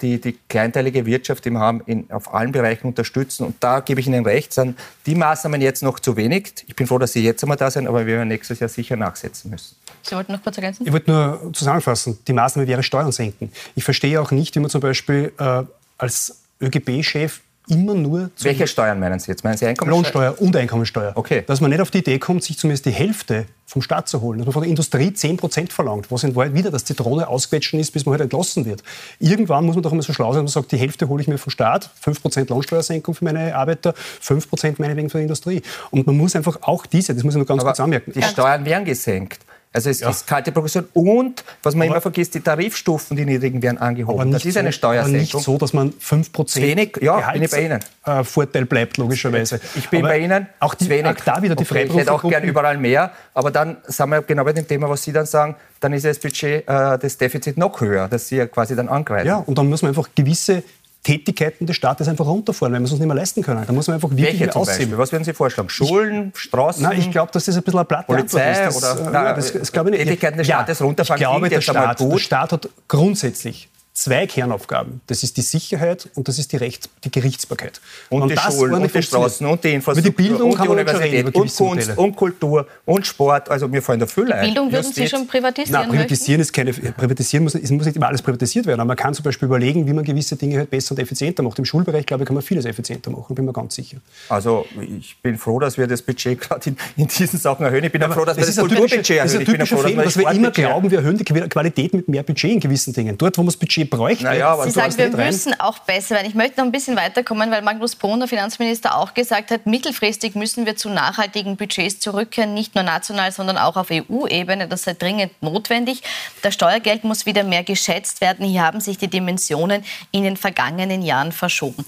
die, 0.01 0.21
die 0.21 0.39
kleinteilige 0.49 1.07
Wirtschaft 1.07 1.47
im 1.47 1.59
haben, 1.59 1.83
in, 1.87 2.11
auf 2.11 2.33
allen 2.35 2.53
Bereichen 2.53 2.87
unterstützen. 2.87 3.45
Und 3.45 3.57
da 3.61 3.81
gebe 3.81 4.01
ich 4.01 4.07
Ihnen 4.07 4.25
recht, 4.25 4.53
sind 4.53 4.79
die 5.07 5.15
Maßnahmen 5.15 5.61
jetzt 5.61 5.83
noch 5.83 5.99
zu 5.99 6.17
wenig. 6.17 6.53
Ich 6.67 6.77
bin 6.77 6.87
froh, 6.87 6.99
dass 6.99 7.13
sie 7.13 7.23
jetzt 7.25 7.43
einmal 7.43 7.57
da 7.57 7.71
sind, 7.71 7.87
aber 7.87 8.07
wir 8.07 8.15
werden 8.17 8.29
nächstes 8.29 8.61
Jahr 8.61 8.69
sicher 8.69 8.97
nachsetzen 8.97 9.51
müssen. 9.51 9.77
Sie 10.03 10.15
wollten 10.15 10.33
noch 10.33 10.43
kurz 10.43 10.57
ergänzen? 10.57 10.87
Ich 10.87 10.93
wollte 10.93 11.11
nur 11.11 11.53
zusammenfassen, 11.53 12.19
die 12.27 12.33
Maßnahme 12.33 12.69
wäre 12.69 12.83
Steuern 12.83 13.13
senken. 13.13 13.53
Ich 13.75 13.85
verstehe 13.85 14.21
auch 14.21 14.31
nicht, 14.31 14.55
wie 14.55 14.61
man 14.61 14.71
zum 14.71 14.81
Beispiel 14.81 15.33
äh, 15.39 15.63
als 15.99 16.43
ÖGB-Chef 16.61 17.41
immer 17.69 17.95
nur... 17.95 18.31
Welche 18.41 18.67
Steuern 18.67 18.99
meinen 19.01 19.19
Sie 19.19 19.31
jetzt? 19.31 19.45
Meinen 19.45 19.57
Sie 19.57 19.67
Einkommensteuer? 19.67 20.31
Lohnsteuer 20.31 20.43
und 20.47 20.57
Einkommensteuer. 20.57 21.13
Okay. 21.15 21.45
Dass 21.47 21.61
man 21.61 21.71
nicht 21.71 21.81
auf 21.81 21.91
die 21.91 21.99
Idee 21.99 22.19
kommt, 22.19 22.43
sich 22.43 22.59
zumindest 22.59 22.87
die 22.87 22.91
Hälfte 22.91 23.47
vom 23.67 23.83
Staat 23.83 24.09
zu 24.09 24.21
holen. 24.21 24.39
Dass 24.39 24.47
man 24.47 24.53
von 24.53 24.63
der 24.63 24.71
Industrie 24.71 25.09
10% 25.09 25.71
verlangt, 25.71 26.11
was 26.11 26.25
in 26.25 26.35
Wahrheit 26.35 26.55
wieder 26.55 26.71
das 26.71 26.85
Zitrone 26.85 27.29
ausquetschen 27.29 27.79
ist, 27.79 27.93
bis 27.93 28.05
man 28.05 28.13
halt 28.13 28.23
entlassen 28.23 28.65
wird. 28.65 28.83
Irgendwann 29.19 29.65
muss 29.65 29.77
man 29.77 29.83
doch 29.83 29.93
immer 29.93 30.03
so 30.03 30.13
schlau 30.13 30.33
sein, 30.33 30.45
dass 30.45 30.55
man 30.55 30.63
sagt, 30.63 30.73
die 30.73 30.79
Hälfte 30.79 31.09
hole 31.09 31.23
ich 31.23 31.29
mir 31.29 31.39
vom 31.39 31.51
Staat, 31.51 31.91
5% 32.05 32.49
Lohnsteuersenkung 32.49 33.15
für 33.15 33.25
meine 33.25 33.55
Arbeiter, 33.55 33.95
5% 34.23 34.75
meinetwegen 34.79 35.11
für 35.11 35.19
die 35.19 35.25
Industrie. 35.25 35.63
Und 35.91 36.07
man 36.07 36.17
muss 36.17 36.35
einfach 36.35 36.59
auch 36.63 36.87
diese, 36.87 37.15
das 37.15 37.23
muss 37.23 37.35
ich 37.35 37.41
noch 37.41 37.47
ganz 37.47 37.61
Aber 37.61 37.71
kurz 37.71 37.81
anmerken. 37.81 38.13
Die 38.13 38.23
Steuern 38.23 38.65
werden 38.65 38.85
gesenkt. 38.85 39.41
Also 39.73 39.89
es 39.89 40.01
ja. 40.01 40.11
ist 40.11 40.27
kalte 40.27 40.51
Progression 40.51 40.87
und, 40.95 41.45
was 41.63 41.77
man 41.77 41.87
aber 41.87 41.95
immer 41.95 42.01
vergisst, 42.01 42.35
die 42.35 42.41
Tarifstufen, 42.41 43.17
die 43.17 43.25
niedrigen, 43.25 43.63
werden 43.63 43.79
angehoben. 43.79 44.33
das 44.33 44.45
ist 44.45 44.57
eine 44.57 44.73
Steuersenkung. 44.73 45.15
Aber 45.15 45.21
nicht 45.21 45.45
so, 45.45 45.59
dass 45.59 45.73
man 45.73 45.93
5% 45.93 46.61
wenig, 46.61 46.99
ja, 47.01 47.31
bin 47.31 47.45
ich 47.45 47.51
bei 47.53 47.67
Ihnen. 47.67 47.81
Äh, 48.05 48.25
Vorteil 48.25 48.65
bleibt, 48.65 48.97
logischerweise. 48.97 49.61
Ich 49.77 49.89
bin 49.89 50.01
aber 50.01 50.09
bei 50.09 50.19
Ihnen. 50.19 50.49
Auch 50.59 50.75
die, 50.75 50.89
wenig. 50.89 51.13
Auch 51.13 51.25
da 51.25 51.41
wieder 51.41 51.55
die 51.55 51.63
okay, 51.63 51.85
Ich 51.89 51.95
hätte 51.95 52.13
auch 52.13 52.29
gern 52.29 52.43
überall 52.43 52.79
mehr, 52.79 53.13
aber 53.33 53.53
dann 53.53 53.77
sind 53.87 54.09
wir 54.09 54.23
genau 54.23 54.43
bei 54.43 54.53
dem 54.53 54.67
Thema, 54.67 54.91
was 54.91 55.05
Sie 55.05 55.13
dann 55.13 55.27
sagen, 55.27 55.55
dann 55.79 55.93
ist 55.93 56.05
das 56.05 56.19
Budget, 56.19 56.69
äh, 56.69 56.99
das 56.99 57.17
Defizit 57.17 57.57
noch 57.57 57.81
höher, 57.81 58.09
das 58.09 58.27
Sie 58.27 58.37
ja 58.37 58.47
quasi 58.47 58.75
dann 58.75 58.89
angreifen. 58.89 59.29
Ja, 59.29 59.37
und 59.37 59.57
dann 59.57 59.69
muss 59.69 59.83
man 59.83 59.91
einfach 59.91 60.09
gewisse 60.17 60.65
Tätigkeiten 61.03 61.67
des 61.67 61.77
Staates 61.77 62.09
einfach 62.09 62.27
runterfahren, 62.27 62.75
weil 62.75 62.81
wir 62.81 62.85
es 62.85 62.91
uns 62.93 63.01
nicht 63.01 63.09
mehr 63.09 63.17
leisten 63.17 63.43
können. 63.43 63.65
Da 63.67 63.73
muss 63.73 63.87
man 63.87 63.95
einfach 63.95 64.11
wirklich 64.11 64.41
Welche 64.41 64.47
Beispiel? 64.47 64.99
Was 64.99 65.13
würden 65.13 65.25
Sie 65.25 65.33
vorschlagen? 65.33 65.71
Schulen, 65.71 66.33
Straßen? 66.35 66.83
Nein, 66.83 66.99
ich 66.99 67.11
glaube, 67.11 67.33
dass 67.33 67.47
das 67.47 67.57
ein 67.57 67.63
bisschen 67.63 67.79
eine 67.79 67.87
platte 67.87 68.07
Polizei 68.07 68.53
ist. 68.53 68.61
Das, 68.61 68.77
oder 68.77 69.09
äh, 69.09 69.11
nein, 69.11 69.37
das, 69.37 69.53
das 69.53 69.73
glaube 69.73 69.91
ich 69.91 69.97
nicht. 69.97 70.05
Tätigkeiten 70.05 70.39
des 70.39 70.47
Staates 70.47 70.79
ja, 70.79 70.85
runterfahren 70.85 71.21
ich 71.21 71.27
glaube, 71.27 71.49
der 71.49 71.61
Staat, 71.63 72.01
der 72.01 72.19
Staat 72.19 72.53
hat 72.53 72.69
grundsätzlich 72.87 73.71
zwei 74.01 74.27
Kernaufgaben. 74.27 75.03
Das 75.09 75.23
ist 75.23 75.37
die 75.37 75.43
Sicherheit 75.43 76.09
und 76.15 76.27
das 76.27 76.39
ist 76.39 76.53
die, 76.53 76.57
Recht, 76.57 76.89
die 77.05 77.11
Gerichtsbarkeit. 77.11 77.83
Und, 78.09 78.23
und 78.23 78.31
die 78.31 78.37
Schulen 78.39 78.73
und 78.73 78.95
die 78.95 79.03
Straßen 79.03 79.47
und 79.47 79.63
die 79.63 79.75
Infrastruktur 79.75 80.11
die 80.11 80.29
Bildung 80.29 80.53
und 80.53 80.65
die 80.65 80.69
Universität 80.69 81.27
und 81.27 81.35
Kunst 81.35 81.61
Modelle. 81.61 81.97
und 81.97 82.17
Kultur 82.17 82.67
und 82.87 83.07
Sport. 83.07 83.51
Also 83.51 83.69
mir 83.69 83.83
fallen 83.83 84.01
da 84.01 84.07
viele 84.07 84.35
ein. 84.35 84.47
Bildung 84.47 84.73
würden 84.73 84.91
Sie 84.91 85.07
schon 85.07 85.27
privatisieren 85.27 85.83
Nein, 85.83 85.91
privatisieren 85.91 86.41
ist 86.41 86.51
keine, 86.51 86.73
privatisieren 86.73 87.45
muss, 87.45 87.55
es 87.55 87.71
muss 87.71 87.85
nicht 87.85 87.97
immer 87.97 88.09
alles 88.09 88.23
privatisiert 88.23 88.65
werden. 88.65 88.81
Aber 88.81 88.89
man 88.89 88.97
kann 88.97 89.13
zum 89.13 89.23
Beispiel 89.23 89.47
überlegen, 89.47 89.87
wie 89.87 89.93
man 89.93 90.05
gewisse 90.05 90.37
Dinge 90.37 90.57
halt 90.57 90.71
besser 90.71 90.93
und 90.93 90.99
effizienter 90.99 91.43
macht. 91.43 91.59
Im 91.59 91.67
Schulbereich, 91.67 92.07
glaube 92.07 92.23
ich, 92.23 92.27
kann 92.27 92.35
man 92.35 92.43
vieles 92.43 92.65
effizienter 92.65 93.11
machen, 93.11 93.35
bin 93.35 93.45
mir 93.45 93.53
ganz 93.53 93.75
sicher. 93.75 93.99
Also 94.31 94.65
ich 94.81 95.19
bin 95.21 95.37
froh, 95.37 95.59
dass 95.59 95.77
wir 95.77 95.87
das 95.87 96.01
Budget 96.01 96.41
gerade 96.41 96.71
in, 96.71 96.77
in, 96.97 97.07
diesen 97.07 97.39
Sachen 97.39 97.67
erhöhen. 97.67 97.85
Ich 97.85 97.93
bin 97.93 98.03
auch 98.03 98.15
froh, 98.15 98.25
dass 98.25 98.39
wir 98.39 98.47
das 98.47 98.57
Kulturbudget 98.57 99.11
erhöhen. 99.11 99.25
Das 99.25 99.35
ist 99.35 99.41
ein 99.41 99.45
typischer 99.45 99.77
Fehler, 99.77 100.05
dass 100.05 100.17
wir 100.17 100.31
immer 100.31 100.51
glauben, 100.51 100.91
wir 100.91 101.01
erhöhen 101.01 101.19
die 101.19 101.25
Qualität 101.25 101.93
mit 101.93 102.09
mehr 102.09 102.23
Budget 102.23 102.53
in 102.53 102.61
gewissen 102.61 102.95
Dingen. 102.95 103.19
Dort, 103.19 103.37
wo 103.37 103.43
man 103.43 103.49
das 103.49 103.57
Budget 103.59 103.90
bräuchte, 103.91 104.25
naja, 104.25 104.57
Sie 104.63 104.71
sagen, 104.71 104.97
wir 104.97 105.09
müssen 105.11 105.59
auch 105.61 105.79
besser 105.81 106.15
werden. 106.15 106.27
Ich 106.29 106.35
möchte 106.35 106.59
noch 106.59 106.65
ein 106.65 106.73
bisschen 106.73 106.97
weiterkommen, 106.97 107.51
weil 107.51 107.63
Magnus 107.63 107.97
Brunner, 107.97 108.29
Finanzminister, 108.29 108.97
auch 108.97 109.13
gesagt 109.13 109.51
hat, 109.51 109.67
mittelfristig 109.67 110.35
müssen 110.35 110.65
wir 110.65 110.77
zu 110.77 110.89
nachhaltigen 110.89 111.57
Budgets 111.57 112.01
zurückkehren, 112.01 112.55
nicht 112.55 112.75
nur 112.75 112.85
national, 112.85 113.33
sondern 113.33 113.59
auch 113.59 113.77
auf 113.77 113.89
EU-Ebene. 113.91 114.69
Das 114.69 114.85
sei 114.85 114.95
dringend 114.95 115.33
notwendig. 115.43 116.03
Das 116.43 116.55
Steuergeld 116.55 117.05
muss 117.05 117.27
wieder 117.27 117.45
mehr 117.45 117.65
geschätzt 117.65 118.21
werden. 118.21 118.47
Hier 118.47 118.63
haben 118.63 118.81
sich 118.81 118.97
die 118.97 119.09
Dimensionen 119.09 119.85
in 120.13 120.25
den 120.25 120.37
vergangenen 120.37 121.03
Jahren 121.03 121.33
verschoben. 121.33 121.85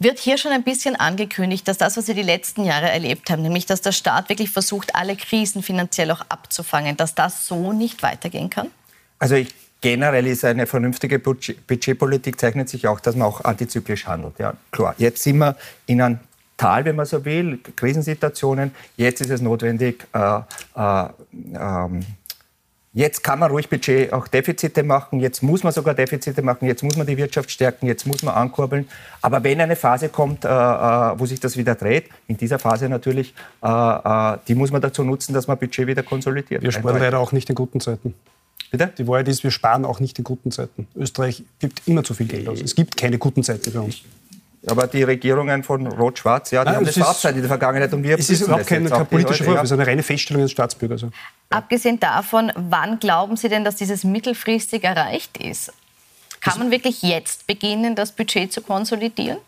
Wird 0.00 0.20
hier 0.20 0.38
schon 0.38 0.52
ein 0.52 0.62
bisschen 0.62 0.94
angekündigt, 0.94 1.66
dass 1.66 1.76
das, 1.76 1.96
was 1.96 2.06
wir 2.06 2.14
die 2.14 2.22
letzten 2.22 2.64
Jahre 2.64 2.88
erlebt 2.88 3.30
haben, 3.30 3.42
nämlich 3.42 3.66
dass 3.66 3.80
der 3.80 3.90
Staat 3.90 4.28
wirklich 4.28 4.50
versucht, 4.50 4.94
alle 4.94 5.16
Krisen 5.16 5.60
finanziell 5.60 6.12
auch 6.12 6.20
abzufangen, 6.28 6.96
dass 6.96 7.16
das 7.16 7.48
so 7.48 7.72
nicht 7.72 8.02
weitergehen 8.04 8.48
kann? 8.48 8.70
Also 9.18 9.34
ich 9.34 9.52
generell 9.80 10.26
ist 10.26 10.44
eine 10.44 10.66
vernünftige 10.66 11.18
Budgetpolitik, 11.18 12.38
zeichnet 12.40 12.68
sich 12.68 12.86
auch, 12.86 13.00
dass 13.00 13.16
man 13.16 13.26
auch 13.26 13.44
antizyklisch 13.44 14.06
handelt. 14.06 14.38
Ja, 14.38 14.54
klar. 14.70 14.94
Jetzt 14.98 15.22
sind 15.22 15.38
wir 15.38 15.56
in 15.86 16.00
einem 16.00 16.18
Tal, 16.56 16.84
wenn 16.84 16.96
man 16.96 17.06
so 17.06 17.24
will, 17.24 17.60
Krisensituationen. 17.76 18.72
Jetzt 18.96 19.20
ist 19.20 19.30
es 19.30 19.40
notwendig, 19.40 20.06
äh, 20.12 20.40
äh, 20.76 21.08
ähm, 21.54 22.04
Jetzt 22.94 23.22
kann 23.22 23.38
man 23.38 23.50
ruhig 23.50 23.68
Budget 23.68 24.12
auch 24.12 24.26
Defizite 24.26 24.82
machen, 24.82 25.20
jetzt 25.20 25.42
muss 25.42 25.62
man 25.62 25.72
sogar 25.72 25.94
Defizite 25.94 26.42
machen, 26.42 26.66
jetzt 26.66 26.82
muss 26.82 26.96
man 26.96 27.06
die 27.06 27.16
Wirtschaft 27.16 27.48
stärken, 27.48 27.86
jetzt 27.86 28.06
muss 28.06 28.24
man 28.24 28.34
ankurbeln. 28.34 28.88
Aber 29.20 29.44
wenn 29.44 29.60
eine 29.60 29.76
Phase 29.76 30.08
kommt, 30.08 30.44
äh, 30.44 30.48
äh 30.48 30.52
wo 31.16 31.24
sich 31.26 31.38
das 31.38 31.56
wieder 31.56 31.76
dreht, 31.76 32.06
in 32.26 32.38
dieser 32.38 32.58
Phase 32.58 32.88
natürlich, 32.88 33.34
äh, 33.62 33.68
äh, 33.68 34.38
die 34.48 34.54
muss 34.56 34.72
man 34.72 34.80
dazu 34.80 35.04
nutzen, 35.04 35.32
dass 35.32 35.46
man 35.46 35.58
Budget 35.58 35.86
wieder 35.86 36.02
konsolidiert. 36.02 36.62
Wir 36.62 36.72
sparen 36.72 36.98
leider 36.98 37.20
auch 37.20 37.30
nicht 37.30 37.48
in 37.50 37.54
guten 37.54 37.78
Zeiten. 37.78 38.14
Bitte? 38.70 38.92
Die 38.98 39.06
Wahrheit 39.06 39.28
ist, 39.28 39.42
wir 39.44 39.50
sparen 39.50 39.84
auch 39.84 40.00
nicht 40.00 40.18
in 40.18 40.24
guten 40.24 40.50
Zeiten. 40.50 40.86
Österreich 40.94 41.42
gibt 41.58 41.82
immer 41.86 42.04
zu 42.04 42.14
viel 42.14 42.26
Geld 42.26 42.48
aus. 42.48 42.60
Es 42.60 42.74
gibt 42.74 42.96
keine 42.96 43.18
guten 43.18 43.42
Zeiten 43.42 43.70
für 43.70 43.80
uns. 43.80 44.02
Aber 44.66 44.86
die 44.86 45.02
Regierungen 45.02 45.62
von 45.62 45.86
Rot-Schwarz, 45.86 46.50
ja, 46.50 46.62
die 46.62 46.66
Nein, 46.66 46.76
haben 46.76 46.84
das 46.86 46.98
Fahrzeit 46.98 47.34
in 47.34 47.40
der 47.40 47.48
Vergangenheit 47.48 47.92
und 47.94 48.02
wir 48.02 48.18
Es 48.18 48.28
ist 48.28 48.42
überhaupt 48.42 48.66
kein, 48.66 48.84
politischer 48.84 49.44
Vorwurf, 49.44 49.62
es 49.62 49.70
ist 49.70 49.72
eine 49.72 49.86
reine 49.86 50.02
Feststellung 50.02 50.42
des 50.42 50.50
Staatsbürgers. 50.50 51.04
Also. 51.04 51.14
Abgesehen 51.50 52.00
davon, 52.00 52.52
wann 52.56 52.98
glauben 52.98 53.36
Sie 53.36 53.48
denn, 53.48 53.64
dass 53.64 53.76
dieses 53.76 54.04
mittelfristig 54.04 54.84
erreicht 54.84 55.38
ist? 55.38 55.72
Kann 56.40 56.58
man 56.58 56.70
wirklich 56.70 57.02
jetzt 57.02 57.46
beginnen, 57.46 57.94
das 57.94 58.12
Budget 58.12 58.52
zu 58.52 58.60
konsolidieren? 58.60 59.38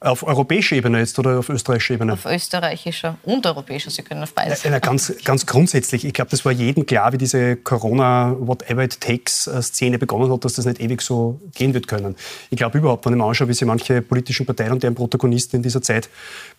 Auf 0.00 0.22
europäischer 0.22 0.76
Ebene 0.76 0.98
jetzt 0.98 1.18
oder 1.18 1.38
auf 1.38 1.48
österreichischer 1.48 1.94
Ebene? 1.94 2.12
Auf 2.12 2.26
österreichischer 2.26 3.16
und 3.22 3.46
europäischer. 3.46 3.90
Sie 3.90 4.02
können 4.02 4.22
auf 4.22 4.34
beides. 4.34 4.62
Ja, 4.62 4.78
ganz, 4.78 5.10
ganz 5.24 5.46
grundsätzlich. 5.46 6.04
Ich 6.04 6.12
glaube, 6.12 6.30
das 6.30 6.44
war 6.44 6.52
jedem 6.52 6.84
klar, 6.84 7.14
wie 7.14 7.18
diese 7.18 7.56
Corona-Whatever-it-takes-Szene 7.56 9.98
begonnen 9.98 10.30
hat, 10.30 10.44
dass 10.44 10.52
das 10.54 10.66
nicht 10.66 10.80
ewig 10.80 11.00
so 11.00 11.40
gehen 11.54 11.72
wird 11.72 11.88
können. 11.88 12.16
Ich 12.50 12.58
glaube 12.58 12.76
überhaupt, 12.76 13.06
wenn 13.06 13.14
ich 13.14 13.18
mir 13.18 13.24
anschaue, 13.24 13.48
wie 13.48 13.54
sich 13.54 13.66
manche 13.66 14.02
politischen 14.02 14.44
Parteien 14.44 14.72
und 14.72 14.82
deren 14.82 14.94
Protagonisten 14.94 15.56
in 15.56 15.62
dieser 15.62 15.80
Zeit 15.80 16.10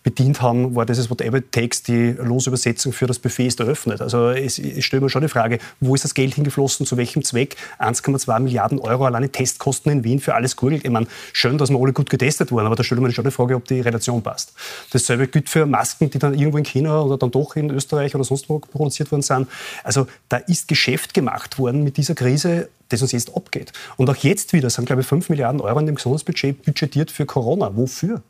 bedient 0.02 0.42
haben, 0.42 0.74
war 0.74 0.84
dieses 0.84 1.08
Whatever-it-takes 1.08 1.84
die 1.84 2.16
Losübersetzung 2.18 2.92
für 2.92 3.06
das 3.06 3.20
Buffet 3.20 3.46
ist 3.46 3.60
eröffnet. 3.60 4.00
Also 4.00 4.30
es, 4.30 4.58
ich 4.58 4.84
stelle 4.84 5.02
mir 5.02 5.08
schon 5.08 5.22
die 5.22 5.28
Frage, 5.28 5.60
wo 5.78 5.94
ist 5.94 6.02
das 6.02 6.14
Geld 6.14 6.34
hingeflossen, 6.34 6.84
zu 6.84 6.96
welchem 6.96 7.22
Zweck? 7.22 7.54
1,2 7.78 8.40
Milliarden 8.40 8.80
Euro 8.80 9.04
alleine 9.04 9.30
Testkosten 9.30 9.92
in 9.92 10.02
Wien 10.02 10.18
für 10.18 10.34
alles 10.34 10.56
gurgelt. 10.56 10.84
Ich 10.84 10.90
meine, 10.90 11.06
schön, 11.32 11.58
dass 11.58 11.70
wir 11.70 11.80
alle 11.80 11.92
gut 11.92 12.10
getestet 12.10 12.50
wurden, 12.50 12.66
aber 12.66 12.74
da 12.74 12.82
stellt 12.82 13.00
man 13.00 13.12
schon 13.12 13.24
die 13.24 13.30
Frage, 13.30 13.35
ob 13.38 13.64
die 13.66 13.80
Relation 13.80 14.22
passt. 14.22 14.52
Dasselbe 14.92 15.28
gilt 15.28 15.48
für 15.48 15.66
Masken, 15.66 16.10
die 16.10 16.18
dann 16.18 16.34
irgendwo 16.34 16.58
in 16.58 16.64
China 16.64 17.02
oder 17.02 17.16
dann 17.16 17.30
doch 17.30 17.56
in 17.56 17.70
Österreich 17.70 18.14
oder 18.14 18.24
sonst 18.24 18.48
wo 18.48 18.58
produziert 18.58 19.10
worden 19.10 19.22
sind. 19.22 19.48
Also 19.84 20.06
da 20.28 20.38
ist 20.38 20.68
Geschäft 20.68 21.14
gemacht 21.14 21.58
worden 21.58 21.84
mit 21.84 21.96
dieser 21.96 22.14
Krise, 22.14 22.68
das 22.88 23.02
uns 23.02 23.12
jetzt 23.12 23.34
abgeht. 23.34 23.72
Und 23.96 24.08
auch 24.10 24.16
jetzt 24.16 24.52
wieder 24.52 24.70
sind, 24.70 24.86
glaube 24.86 25.02
ich, 25.02 25.06
5 25.08 25.28
Milliarden 25.28 25.60
Euro 25.60 25.78
in 25.78 25.86
dem 25.86 25.96
Gesundheitsbudget 25.96 26.64
budgetiert 26.64 27.10
für 27.10 27.26
Corona. 27.26 27.76
Wofür? 27.76 28.22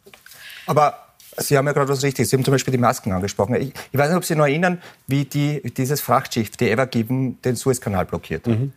Aber 0.67 0.99
Sie 1.39 1.57
haben 1.59 1.67
ja 1.67 1.73
gerade 1.73 1.91
was 1.91 2.03
Richtiges. 2.03 2.31
Sie 2.31 2.37
haben 2.37 2.45
zum 2.45 2.53
Beispiel 2.53 2.73
die 2.73 2.79
Masken 2.79 3.13
angesprochen. 3.13 3.57
Ich, 3.57 3.69
ich 3.93 3.99
weiß 3.99 4.09
nicht, 4.09 4.17
ob 4.17 4.25
Sie 4.25 4.35
noch 4.35 4.47
erinnern, 4.47 4.81
wie 5.07 5.27
die, 5.27 5.63
dieses 5.77 6.01
Frachtschiff, 6.01 6.51
die 6.57 6.71
Ever 6.71 6.87
Given, 6.87 7.41
den 7.43 7.57
Suezkanal 7.57 8.07
blockiert. 8.07 8.47
Mhm 8.47 8.73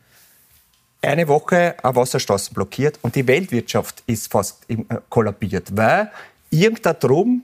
eine 1.02 1.28
Woche 1.28 1.76
eine 1.82 1.96
Wasserstraßen 1.96 2.54
blockiert 2.54 3.00
und 3.02 3.16
die 3.16 3.26
Weltwirtschaft 3.28 4.04
ist 4.06 4.32
fast 4.32 4.70
äh, 4.70 4.78
kollabiert, 5.10 5.76
weil 5.76 6.12
irgendein 6.50 7.00
Drum 7.00 7.44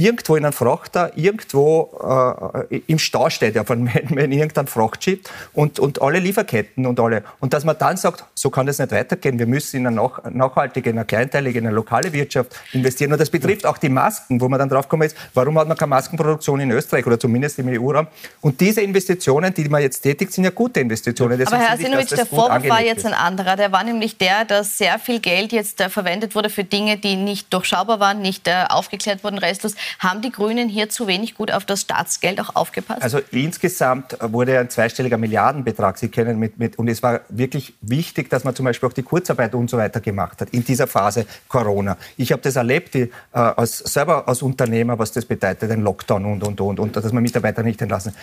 irgendwo 0.00 0.36
in 0.36 0.44
einem 0.44 0.52
Frachter, 0.52 1.12
irgendwo 1.16 2.64
äh, 2.70 2.80
im 2.86 2.98
Stau 2.98 3.28
steht 3.30 3.54
ja 3.54 3.64
von 3.64 3.88
wenn 4.10 4.32
irgendein 4.32 4.66
Frachtschiff 4.66 5.20
und, 5.52 5.78
und 5.78 6.00
alle 6.02 6.18
Lieferketten 6.18 6.86
und 6.86 6.98
alle. 6.98 7.22
Und 7.40 7.52
dass 7.52 7.64
man 7.64 7.76
dann 7.78 7.96
sagt, 7.96 8.24
so 8.34 8.50
kann 8.50 8.66
das 8.66 8.78
nicht 8.78 8.92
weitergehen, 8.92 9.38
wir 9.38 9.46
müssen 9.46 9.76
in 9.76 9.86
eine 9.86 9.96
nach, 9.96 10.24
nachhaltige, 10.30 10.90
in 10.90 10.98
eine 10.98 11.04
kleinteilige, 11.04 11.58
in 11.58 11.66
eine 11.66 11.74
lokale 11.74 12.12
Wirtschaft 12.12 12.52
investieren. 12.72 13.12
Und 13.12 13.20
das 13.20 13.30
betrifft 13.30 13.66
auch 13.66 13.78
die 13.78 13.88
Masken, 13.88 14.40
wo 14.40 14.48
man 14.48 14.58
dann 14.58 14.68
drauf 14.68 14.88
kommen 14.88 15.02
ist, 15.02 15.16
warum 15.34 15.58
hat 15.58 15.68
man 15.68 15.76
keine 15.76 15.90
Maskenproduktion 15.90 16.60
in 16.60 16.70
Österreich 16.70 17.06
oder 17.06 17.18
zumindest 17.18 17.58
im 17.58 17.68
EU-Raum. 17.68 18.06
Und 18.40 18.60
diese 18.60 18.80
Investitionen, 18.80 19.52
die 19.52 19.68
man 19.68 19.82
jetzt 19.82 20.00
tätigt, 20.00 20.32
sind 20.32 20.44
ja 20.44 20.50
gute 20.50 20.80
Investitionen. 20.80 21.38
Deswegen 21.38 21.60
Aber 21.60 21.68
Herr 21.68 21.76
Sinowitsch, 21.76 22.12
der 22.12 22.26
Vorwurf 22.26 22.68
war 22.68 22.82
jetzt 22.82 23.04
ein 23.04 23.14
anderer. 23.14 23.56
Der 23.56 23.72
war 23.72 23.84
nämlich 23.84 24.16
der, 24.16 24.44
dass 24.44 24.78
sehr 24.78 24.98
viel 24.98 25.20
Geld 25.20 25.52
jetzt 25.52 25.80
äh, 25.80 25.90
verwendet 25.90 26.34
wurde 26.34 26.48
für 26.48 26.64
Dinge, 26.64 26.96
die 26.96 27.16
nicht 27.16 27.52
durchschaubar 27.52 28.00
waren, 28.00 28.22
nicht 28.22 28.48
äh, 28.48 28.64
aufgeklärt 28.68 29.24
wurden 29.24 29.38
restlos. 29.38 29.74
Haben 29.98 30.22
die 30.22 30.30
Grünen 30.30 30.68
hier 30.68 30.88
zu 30.88 31.06
wenig 31.06 31.34
gut 31.34 31.50
auf 31.52 31.64
das 31.64 31.82
Staatsgeld 31.82 32.40
auch 32.40 32.54
aufgepasst? 32.54 33.02
Also 33.02 33.20
insgesamt 33.30 34.16
wurde 34.20 34.58
ein 34.58 34.70
zweistelliger 34.70 35.18
Milliardenbetrag, 35.18 35.98
Sie 35.98 36.08
kennen 36.08 36.38
mit, 36.38 36.58
mit 36.58 36.78
und 36.78 36.88
es 36.88 37.02
war 37.02 37.20
wirklich 37.28 37.74
wichtig, 37.80 38.30
dass 38.30 38.44
man 38.44 38.54
zum 38.54 38.64
Beispiel 38.64 38.88
auch 38.88 38.92
die 38.92 39.02
Kurzarbeit 39.02 39.54
und 39.54 39.68
so 39.68 39.76
weiter 39.76 40.00
gemacht 40.00 40.40
hat 40.40 40.50
in 40.50 40.64
dieser 40.64 40.86
Phase 40.86 41.26
Corona. 41.48 41.96
Ich 42.16 42.32
habe 42.32 42.42
das 42.42 42.56
erlebt, 42.56 42.94
die, 42.94 43.02
äh, 43.02 43.10
als, 43.32 43.78
selber 43.78 44.28
als 44.28 44.42
Unternehmer, 44.42 44.98
was 44.98 45.12
das 45.12 45.24
bedeutet, 45.24 45.70
ein 45.70 45.80
Lockdown 45.80 46.24
und, 46.24 46.44
und, 46.44 46.60
und, 46.60 46.80
und 46.80 46.96
dass 46.96 47.12
man 47.12 47.22
Mitarbeiter 47.22 47.62
nicht 47.62 47.80
entlassen. 47.82 48.14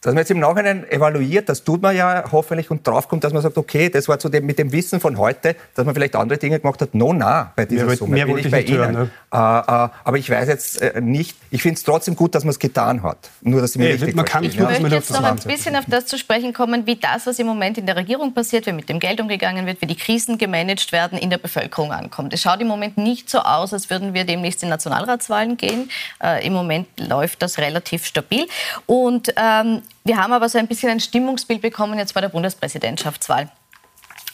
Dass 0.00 0.14
man 0.14 0.18
jetzt 0.18 0.30
im 0.30 0.38
Nachhinein 0.38 0.88
evaluiert, 0.90 1.48
das 1.48 1.64
tut 1.64 1.82
man 1.82 1.96
ja 1.96 2.24
hoffentlich 2.30 2.70
und 2.70 2.86
draufkommt, 2.86 3.24
dass 3.24 3.32
man 3.32 3.42
sagt, 3.42 3.58
okay, 3.58 3.88
das 3.88 4.06
war 4.06 4.18
zu 4.18 4.28
dem, 4.28 4.46
mit 4.46 4.58
dem 4.58 4.70
Wissen 4.70 5.00
von 5.00 5.18
heute, 5.18 5.56
dass 5.74 5.84
man 5.84 5.94
vielleicht 5.94 6.14
andere 6.14 6.38
Dinge 6.38 6.60
gemacht 6.60 6.80
hat. 6.80 6.94
No, 6.94 7.12
na, 7.12 7.52
bei 7.56 7.64
dieser 7.64 7.86
mehr, 7.86 7.96
Summe 7.96 8.14
mehr 8.14 8.26
bin 8.26 8.38
ich 8.38 8.50
bei 8.50 8.62
Ihnen. 8.62 8.78
Hören, 8.78 8.92
ne? 8.92 9.10
äh, 9.32 9.36
äh, 9.36 9.88
aber 10.04 10.16
ich 10.16 10.30
weiß 10.30 10.46
jetzt 10.46 10.80
äh, 10.80 11.00
nicht, 11.00 11.36
ich 11.50 11.62
finde 11.62 11.78
es 11.78 11.82
trotzdem 11.82 12.14
gut, 12.14 12.34
dass 12.36 12.44
man 12.44 12.50
es 12.50 12.60
getan 12.60 13.02
hat. 13.02 13.30
Nur, 13.40 13.60
dass 13.60 13.72
Sie 13.72 13.80
mir 13.80 13.86
nee, 13.86 13.92
richtig 13.92 14.14
man 14.14 14.24
kann 14.24 14.42
nicht 14.42 14.56
ja. 14.56 14.70
Ich 14.70 14.80
möchte 14.80 14.96
jetzt 14.96 15.10
noch 15.10 15.22
ein 15.22 15.36
bisschen 15.36 15.74
auf 15.74 15.84
das 15.88 16.06
zu 16.06 16.16
sprechen 16.16 16.52
kommen, 16.52 16.86
wie 16.86 16.96
das, 16.96 17.26
was 17.26 17.38
im 17.40 17.48
Moment 17.48 17.76
in 17.76 17.86
der 17.86 17.96
Regierung 17.96 18.34
passiert, 18.34 18.66
wie 18.66 18.72
mit 18.72 18.88
dem 18.88 19.00
Geld 19.00 19.20
umgegangen 19.20 19.66
wird, 19.66 19.82
wie 19.82 19.86
die 19.86 19.96
Krisen 19.96 20.38
gemanagt 20.38 20.92
werden, 20.92 21.18
in 21.18 21.30
der 21.30 21.38
Bevölkerung 21.38 21.90
ankommt. 21.90 22.32
Es 22.32 22.42
schaut 22.42 22.60
im 22.60 22.68
Moment 22.68 22.98
nicht 22.98 23.28
so 23.28 23.40
aus, 23.40 23.72
als 23.72 23.90
würden 23.90 24.14
wir 24.14 24.24
demnächst 24.24 24.62
in 24.62 24.68
Nationalratswahlen 24.68 25.56
gehen. 25.56 25.90
Äh, 26.22 26.46
Im 26.46 26.52
Moment 26.52 26.86
läuft 27.00 27.42
das 27.42 27.58
relativ 27.58 28.04
stabil. 28.06 28.46
Und 28.86 29.32
ähm, 29.36 29.82
wir 30.04 30.16
haben 30.16 30.32
aber 30.32 30.48
so 30.48 30.58
ein 30.58 30.66
bisschen 30.66 30.90
ein 30.90 31.00
Stimmungsbild 31.00 31.60
bekommen 31.60 31.98
jetzt 31.98 32.14
bei 32.14 32.20
der 32.20 32.28
Bundespräsidentschaftswahl. 32.28 33.50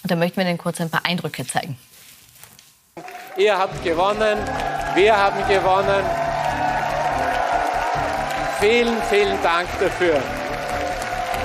Und 0.03 0.11
da 0.11 0.17
möchten 0.17 0.37
wir 0.37 0.47
Ihnen 0.47 0.59
kurz 0.59 0.81
ein 0.81 0.91
paar 0.91 1.05
Eindrücke 1.05 1.47
zeigen. 1.47 1.79
Ihr 3.37 3.59
habt 3.59 3.83
gewonnen, 3.83 4.39
wir 4.95 5.17
haben 5.17 5.49
gewonnen. 5.49 6.05
Vielen, 8.61 9.03
vielen 9.11 9.43
Dank 9.43 9.69
dafür. 9.81 10.23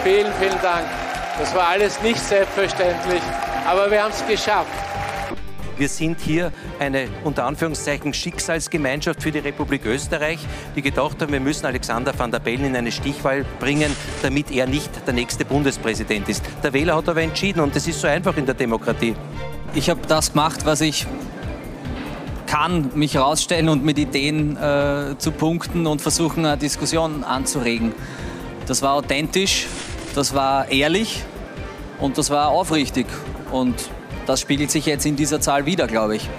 Vielen, 0.04 0.32
vielen 0.40 0.62
Dank. 0.62 0.86
Das 1.40 1.54
war 1.56 1.70
alles 1.70 2.02
nicht 2.02 2.20
selbstverständlich, 2.20 3.22
aber 3.66 3.90
wir 3.90 4.04
haben 4.04 4.12
es 4.12 4.26
geschafft. 4.28 4.70
Wir 5.80 5.88
sind 5.88 6.20
hier 6.20 6.52
eine 6.78 7.08
unter 7.24 7.46
Anführungszeichen 7.46 8.14
Schicksalsgemeinschaft 8.14 9.24
für 9.24 9.32
die 9.32 9.40
Republik 9.40 9.86
Österreich, 9.86 10.40
die 10.76 10.82
gedacht 10.82 11.22
haben, 11.22 11.32
wir 11.32 11.40
müssen 11.40 11.66
Alexander 11.66 12.12
van 12.20 12.32
der 12.32 12.40
Bellen 12.40 12.66
in 12.66 12.76
eine 12.76 12.92
Stichwahl 12.92 13.46
bringen, 13.62 13.96
damit 14.22 14.52
er 14.52 14.68
nicht 14.68 14.92
der 15.08 15.14
nächste 15.14 15.46
Bundespräsident 15.46 16.28
ist. 16.28 16.44
Der 16.64 16.74
Wähler 16.74 16.98
hat 16.98 17.08
aber 17.08 17.22
entschieden 17.22 17.62
und 17.62 17.74
das 17.78 17.88
ist 17.88 18.02
so 18.02 18.08
einfach 18.08 18.36
in 18.36 18.46
der 18.46 18.56
Demokratie. 18.56 19.16
Ich 19.74 19.90
habe 19.90 20.02
das 20.06 20.34
gemacht, 20.34 20.66
was 20.66 20.82
ich 20.82 21.08
kann, 22.46 22.92
mich 22.96 23.14
herausstellen 23.14 23.70
und 23.70 23.86
mit 23.86 23.98
Ideen 23.98 24.58
äh, 24.58 25.16
zu 25.18 25.32
punkten 25.32 25.88
und 25.88 26.02
versuchen, 26.02 26.46
eine 26.46 26.58
Diskussion 26.58 27.24
anzuregen. 27.24 27.94
Das 28.68 28.82
war 28.82 28.96
authentisch, 28.96 29.68
das 30.14 30.34
war 30.34 30.70
ehrlich 30.70 31.24
und 32.00 32.18
das 32.18 32.30
war 32.32 32.50
aufrichtig. 32.50 33.06
Und 33.50 33.76
das 34.30 34.42
spiegelt 34.42 34.70
sich 34.70 34.86
jetzt 34.86 35.08
in 35.08 35.16
dieser 35.16 35.42
Zahl 35.42 35.66
wieder, 35.66 35.88
glaube 35.88 36.16
ich. 36.16 36.30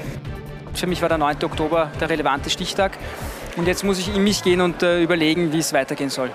Für 0.74 0.86
mich 0.86 1.02
war 1.02 1.08
der 1.08 1.18
9. 1.18 1.42
Oktober 1.42 1.90
der 2.00 2.08
relevante 2.08 2.48
Stichtag. 2.48 2.96
Und 3.56 3.66
jetzt 3.66 3.82
muss 3.82 3.98
ich 3.98 4.14
in 4.14 4.22
mich 4.22 4.44
gehen 4.44 4.60
und 4.60 4.84
äh, 4.84 5.02
überlegen, 5.02 5.52
wie 5.52 5.58
es 5.58 5.72
weitergehen 5.72 6.08
soll. 6.08 6.30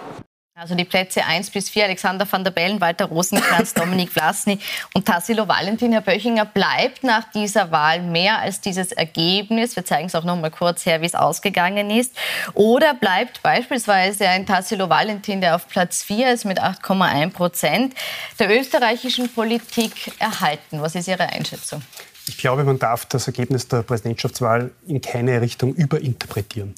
Also 0.58 0.74
die 0.74 0.86
Plätze 0.86 1.26
1 1.26 1.50
bis 1.50 1.70
4, 1.70 1.84
Alexander 1.84 2.26
van 2.32 2.46
der 2.46 2.52
Bellen, 2.52 2.80
Walter 2.80 3.08
Rosenkranz, 3.08 3.74
Dominik 3.76 4.10
Vlasny 4.10 4.58
und 4.94 5.06
Tassilo 5.06 5.50
Valentin. 5.50 5.92
Herr 5.92 6.00
Böchinger, 6.00 6.46
bleibt 6.46 7.04
nach 7.04 7.30
dieser 7.34 7.72
Wahl 7.72 8.02
mehr 8.02 8.40
als 8.40 8.62
dieses 8.62 8.94
Ergebnis? 8.94 9.76
Wir 9.76 9.84
zeigen 9.84 10.08
es 10.08 10.16
auch 10.16 10.24
noch 10.24 10.38
mal 10.38 10.52
kurz 10.52 10.86
her, 10.86 11.02
wie 11.02 11.08
es 11.08 11.14
ausgegangen 11.14 11.90
ist. 11.90 12.16
Oder 12.54 12.94
bleibt 12.94 13.44
beispielsweise 13.44 14.30
ein 14.30 14.46
Tassilo 14.46 14.88
Valentin, 14.88 15.42
der 15.42 15.56
auf 15.56 15.68
Platz 15.68 16.04
4 16.04 16.32
ist 16.32 16.46
mit 16.46 16.62
8,1 16.62 17.32
Prozent, 17.32 17.94
der 18.40 18.58
österreichischen 18.58 19.28
Politik 19.28 20.14
erhalten? 20.20 20.80
Was 20.80 20.96
ist 20.96 21.10
Ihre 21.10 21.28
Einschätzung? 21.28 21.82
Ich 22.30 22.38
glaube, 22.38 22.64
man 22.64 22.80
darf 22.80 23.06
das 23.08 23.28
Ergebnis 23.28 23.68
der 23.68 23.84
Präsidentschaftswahl 23.84 24.72
in 24.88 25.02
keine 25.02 25.42
Richtung 25.42 25.76
überinterpretieren. 25.76 26.76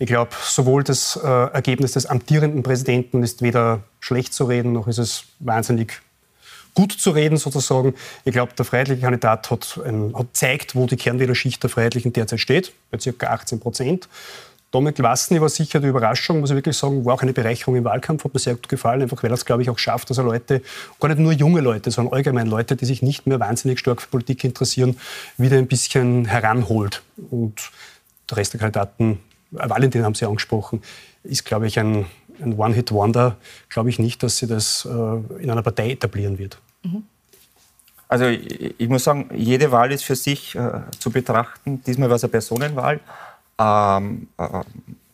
Ich 0.00 0.06
glaube, 0.06 0.30
sowohl 0.42 0.82
das 0.82 1.20
äh, 1.22 1.26
Ergebnis 1.28 1.92
des 1.92 2.06
amtierenden 2.06 2.62
Präsidenten 2.62 3.22
ist 3.22 3.42
weder 3.42 3.80
schlecht 4.00 4.32
zu 4.32 4.44
reden, 4.44 4.72
noch 4.72 4.88
ist 4.88 4.96
es 4.96 5.24
wahnsinnig 5.40 6.00
gut 6.72 6.92
zu 6.92 7.10
reden 7.10 7.36
sozusagen. 7.36 7.94
Ich 8.24 8.32
glaube, 8.32 8.54
der 8.56 8.64
freiheitliche 8.64 9.02
Kandidat 9.02 9.50
hat, 9.50 9.78
ähm, 9.84 10.16
hat 10.16 10.28
zeigt, 10.32 10.74
wo 10.74 10.86
die 10.86 10.96
Kernwählerschicht 10.96 11.62
der 11.62 11.68
Freiheitlichen 11.68 12.14
derzeit 12.14 12.40
steht, 12.40 12.72
bei 12.90 12.96
ca. 12.96 13.26
18 13.26 13.60
Prozent. 13.60 14.08
Dominik 14.70 14.96
Lassny 14.96 15.38
war 15.38 15.50
sicher 15.50 15.80
die 15.80 15.88
Überraschung, 15.88 16.40
muss 16.40 16.48
ich 16.48 16.56
wirklich 16.56 16.78
sagen, 16.78 17.04
war 17.04 17.16
auch 17.16 17.22
eine 17.22 17.34
Bereicherung 17.34 17.76
im 17.76 17.84
Wahlkampf, 17.84 18.24
hat 18.24 18.32
mir 18.32 18.40
sehr 18.40 18.54
gut 18.54 18.70
gefallen, 18.70 19.02
einfach 19.02 19.22
weil 19.22 19.30
er 19.30 19.34
es, 19.34 19.44
glaube 19.44 19.60
ich, 19.60 19.68
auch 19.68 19.78
schafft, 19.78 20.08
dass 20.08 20.16
er 20.16 20.24
Leute, 20.24 20.62
gar 20.98 21.08
nicht 21.08 21.18
nur 21.18 21.32
junge 21.32 21.60
Leute, 21.60 21.90
sondern 21.90 22.14
allgemein 22.14 22.46
Leute, 22.46 22.74
die 22.74 22.86
sich 22.86 23.02
nicht 23.02 23.26
mehr 23.26 23.38
wahnsinnig 23.38 23.78
stark 23.80 24.00
für 24.00 24.08
Politik 24.08 24.44
interessieren, 24.44 24.96
wieder 25.36 25.58
ein 25.58 25.66
bisschen 25.66 26.24
heranholt. 26.24 27.02
Und 27.30 27.70
der 28.30 28.38
Rest 28.38 28.54
der 28.54 28.60
Kandidaten 28.60 29.20
Valentin 29.50 30.04
haben 30.04 30.14
Sie 30.14 30.26
angesprochen, 30.26 30.82
ist, 31.22 31.44
glaube 31.44 31.66
ich, 31.66 31.78
ein, 31.78 32.06
ein 32.42 32.58
One-Hit-Wonder. 32.58 33.36
Glaube 33.68 33.90
ich 33.90 33.98
nicht, 33.98 34.22
dass 34.22 34.38
sie 34.38 34.46
das 34.46 34.84
äh, 34.84 35.42
in 35.42 35.50
einer 35.50 35.62
Partei 35.62 35.90
etablieren 35.90 36.38
wird. 36.38 36.58
Mhm. 36.82 37.04
Also 38.08 38.26
ich, 38.26 38.74
ich, 38.78 38.88
muss 38.88 39.04
sagen, 39.04 39.30
jede 39.34 39.70
Wahl 39.70 39.92
ist 39.92 40.04
für 40.04 40.16
sich 40.16 40.56
äh, 40.56 40.80
zu 40.98 41.10
betrachten. 41.10 41.82
Diesmal 41.84 42.08
war 42.08 42.16
es 42.16 42.24
eine 42.24 42.30
Personenwahl. 42.30 43.00
Ähm, 43.58 44.28
äh, 44.36 44.62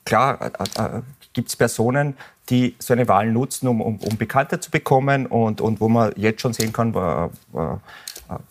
klar 0.04 0.40
äh, 0.40 0.96
äh, 0.96 1.02
gibt 1.34 1.48
es 1.48 1.56
Personen, 1.56 2.16
die 2.48 2.74
so 2.78 2.94
eine 2.94 3.06
Wahl 3.08 3.30
nutzen, 3.30 3.68
um, 3.68 3.80
um, 3.82 3.98
um 3.98 4.16
bekannter 4.16 4.60
zu 4.60 4.70
bekommen 4.70 5.26
und, 5.26 5.60
und 5.60 5.80
wo 5.80 5.88
man 5.88 6.12
jetzt 6.16 6.40
schon 6.40 6.52
sehen 6.52 6.72
kann, 6.72 6.94
äh, 6.94 7.28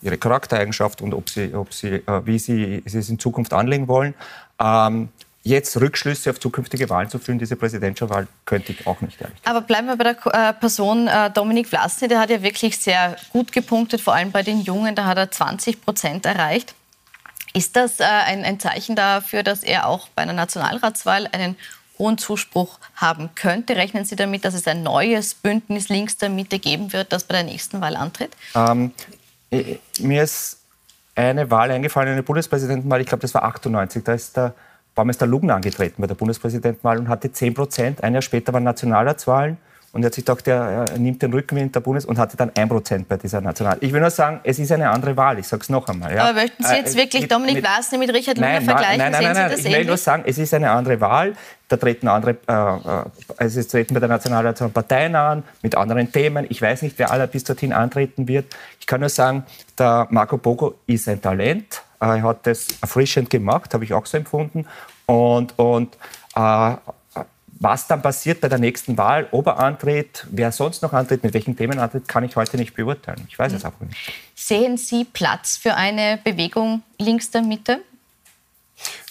ihre 0.00 0.18
Charaktereigenschaft 0.18 1.02
und 1.02 1.12
ob 1.12 1.28
sie, 1.28 1.52
ob 1.54 1.72
sie, 1.72 2.02
wie 2.24 2.38
sie, 2.38 2.82
sie 2.86 2.98
es 2.98 3.08
in 3.08 3.18
Zukunft 3.18 3.52
anlegen 3.52 3.88
wollen. 3.88 4.14
Ähm, 4.60 5.08
jetzt 5.46 5.80
Rückschlüsse 5.80 6.30
auf 6.30 6.40
zukünftige 6.40 6.90
Wahlen 6.90 7.08
zu 7.08 7.18
führen, 7.18 7.38
diese 7.38 7.54
Präsidentschaftswahl, 7.54 8.26
könnte 8.44 8.72
ich 8.72 8.86
auch 8.86 9.00
nicht, 9.00 9.20
ehrlich 9.20 9.38
Aber 9.44 9.60
bleiben 9.60 9.86
wir 9.86 9.96
bei 9.96 10.12
der 10.12 10.48
äh, 10.48 10.52
Person 10.52 11.06
äh, 11.06 11.30
Dominik 11.30 11.68
Vlasny, 11.68 12.08
der 12.08 12.18
hat 12.18 12.30
ja 12.30 12.42
wirklich 12.42 12.78
sehr 12.78 13.16
gut 13.32 13.52
gepunktet, 13.52 14.00
vor 14.00 14.14
allem 14.14 14.32
bei 14.32 14.42
den 14.42 14.60
Jungen, 14.60 14.96
da 14.96 15.04
hat 15.04 15.18
er 15.18 15.30
20 15.30 15.82
Prozent 15.82 16.26
erreicht. 16.26 16.74
Ist 17.54 17.76
das 17.76 18.00
äh, 18.00 18.04
ein, 18.04 18.44
ein 18.44 18.58
Zeichen 18.58 18.96
dafür, 18.96 19.44
dass 19.44 19.62
er 19.62 19.86
auch 19.86 20.08
bei 20.08 20.22
einer 20.22 20.32
Nationalratswahl 20.32 21.28
einen 21.30 21.56
hohen 21.96 22.18
Zuspruch 22.18 22.80
haben 22.96 23.30
könnte? 23.36 23.76
Rechnen 23.76 24.04
Sie 24.04 24.16
damit, 24.16 24.44
dass 24.44 24.54
es 24.54 24.66
ein 24.66 24.82
neues 24.82 25.34
Bündnis 25.34 25.88
links 25.88 26.16
der 26.16 26.28
Mitte 26.28 26.58
geben 26.58 26.92
wird, 26.92 27.12
das 27.12 27.22
bei 27.22 27.34
der 27.34 27.44
nächsten 27.44 27.80
Wahl 27.80 27.94
antritt? 27.94 28.32
Ähm, 28.54 28.92
mir 30.00 30.24
ist 30.24 30.58
eine 31.14 31.50
Wahl 31.52 31.70
eingefallen, 31.70 32.10
eine 32.10 32.24
Bundespräsidentenwahl, 32.24 33.00
ich 33.00 33.06
glaube, 33.06 33.22
das 33.22 33.32
war 33.32 33.44
98. 33.44 34.02
Da 34.02 34.12
ist 34.12 34.36
der 34.36 34.54
Baumeister 34.96 35.26
Lugner 35.26 35.54
angetreten 35.54 36.00
bei 36.00 36.08
der 36.08 36.14
Bundespräsidentenwahl 36.14 36.98
und 36.98 37.08
hatte 37.08 37.30
10 37.30 37.54
Prozent. 37.54 38.02
Ein 38.02 38.14
Jahr 38.14 38.22
später 38.22 38.52
waren 38.54 38.64
Nationalratswahlen 38.64 39.58
und 39.92 40.02
er 40.02 40.06
hat 40.06 40.14
sich 40.14 40.24
gedacht, 40.24 40.48
er, 40.48 40.86
nimmt 40.96 41.20
den 41.20 41.32
Rückenwind 41.34 41.74
der 41.74 41.80
Bundes 41.80 42.06
und 42.06 42.18
hatte 42.18 42.38
dann 42.38 42.50
1 42.56 42.68
Prozent 42.70 43.06
bei 43.06 43.18
dieser 43.18 43.42
National. 43.42 43.76
Ich 43.80 43.92
will 43.92 44.00
nur 44.00 44.08
sagen, 44.10 44.40
es 44.42 44.58
ist 44.58 44.72
eine 44.72 44.88
andere 44.88 45.14
Wahl. 45.18 45.38
Ich 45.38 45.46
sage 45.46 45.62
es 45.62 45.68
noch 45.68 45.86
einmal. 45.86 46.14
Ja. 46.14 46.24
Aber 46.24 46.40
möchten 46.40 46.64
Sie 46.64 46.74
jetzt 46.74 46.94
äh, 46.94 46.98
wirklich 46.98 47.22
mit, 47.22 47.30
Dominik 47.30 47.58
Vlasny 47.58 47.98
mit 47.98 48.08
Richard 48.08 48.38
Lugner 48.38 48.62
vergleichen? 48.62 48.98
Nein, 48.98 49.12
nein, 49.12 49.22
nein, 49.22 49.32
nein, 49.34 49.50
nein. 49.50 49.58
ich 49.58 49.76
will 49.76 49.84
nur 49.84 49.96
sagen, 49.98 50.22
es 50.26 50.38
ist 50.38 50.54
eine 50.54 50.70
andere 50.70 50.98
Wahl. 50.98 51.34
Da 51.68 51.76
treten 51.76 52.08
andere, 52.08 52.36
äh, 52.46 53.44
äh 53.44 53.44
es 53.44 53.68
treten 53.68 53.92
bei 53.92 54.00
der 54.00 54.08
Nationalration 54.08 54.72
Parteien 54.72 55.14
an, 55.14 55.42
mit 55.62 55.74
anderen 55.74 56.10
Themen. 56.10 56.46
Ich 56.48 56.62
weiß 56.62 56.80
nicht, 56.80 56.98
wer 56.98 57.10
aller 57.10 57.26
bis 57.26 57.44
dorthin 57.44 57.74
antreten 57.74 58.28
wird. 58.28 58.46
Ich 58.80 58.86
kann 58.86 59.00
nur 59.00 59.10
sagen, 59.10 59.44
der 59.78 60.06
Marco 60.10 60.38
Bogo 60.38 60.76
ist 60.86 61.06
ein 61.06 61.20
Talent 61.20 61.82
er 62.00 62.22
hat 62.22 62.46
das 62.46 62.68
erfrischend 62.80 63.30
gemacht, 63.30 63.74
habe 63.74 63.84
ich 63.84 63.92
auch 63.92 64.06
so 64.06 64.16
empfunden. 64.16 64.66
Und, 65.06 65.58
und 65.58 65.96
äh, 66.34 66.76
was 67.58 67.86
dann 67.86 68.02
passiert 68.02 68.40
bei 68.40 68.48
der 68.48 68.58
nächsten 68.58 68.98
Wahl, 68.98 69.28
ob 69.30 69.46
er 69.46 69.58
antritt, 69.58 70.26
wer 70.30 70.52
sonst 70.52 70.82
noch 70.82 70.92
antritt, 70.92 71.22
mit 71.22 71.32
welchen 71.32 71.56
Themen 71.56 71.78
antritt, 71.78 72.06
kann 72.06 72.24
ich 72.24 72.36
heute 72.36 72.56
nicht 72.56 72.74
beurteilen. 72.74 73.26
Ich 73.28 73.38
weiß 73.38 73.52
es 73.52 73.62
mhm. 73.62 73.66
einfach 73.66 73.80
nicht. 73.80 74.12
Sehen 74.34 74.76
Sie 74.76 75.04
Platz 75.04 75.56
für 75.56 75.74
eine 75.74 76.18
Bewegung 76.22 76.82
links 76.98 77.30
der 77.30 77.42
Mitte? 77.42 77.80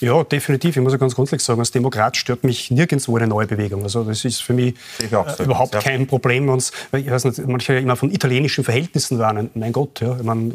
Ja, 0.06 0.24
definitiv. 0.24 0.78
Ich 0.78 0.84
muss 0.84 0.92
ja 0.92 1.00
ganz 1.00 1.16
grundsätzlich 1.16 1.44
sagen, 1.44 1.60
als 1.60 1.72
Demokrat 1.72 2.16
stört 2.16 2.44
mich 2.44 2.70
nirgendwo 2.70 3.18
eine 3.18 3.26
neue 3.26 3.48
Bewegung. 3.48 3.82
Also 3.82 4.04
das 4.04 4.24
ist 4.24 4.44
für 4.44 4.54
mich 4.54 4.76
äh, 5.00 5.44
überhaupt 5.44 5.74
ja. 5.74 5.82
kein 5.82 6.06
Problem. 6.06 6.48
Uns, 6.48 6.72
ich 6.96 7.10
weiß 7.10 7.26
nicht, 7.26 7.48
manche 7.48 7.74
immer 7.74 7.96
von 7.96 8.12
italienischen 8.12 8.64
Verhältnissen 8.64 9.18
warnen. 9.18 9.50
Mein 9.56 9.72
Gott, 9.72 10.02
ja, 10.02 10.16
man 10.22 10.52
äh, 10.52 10.54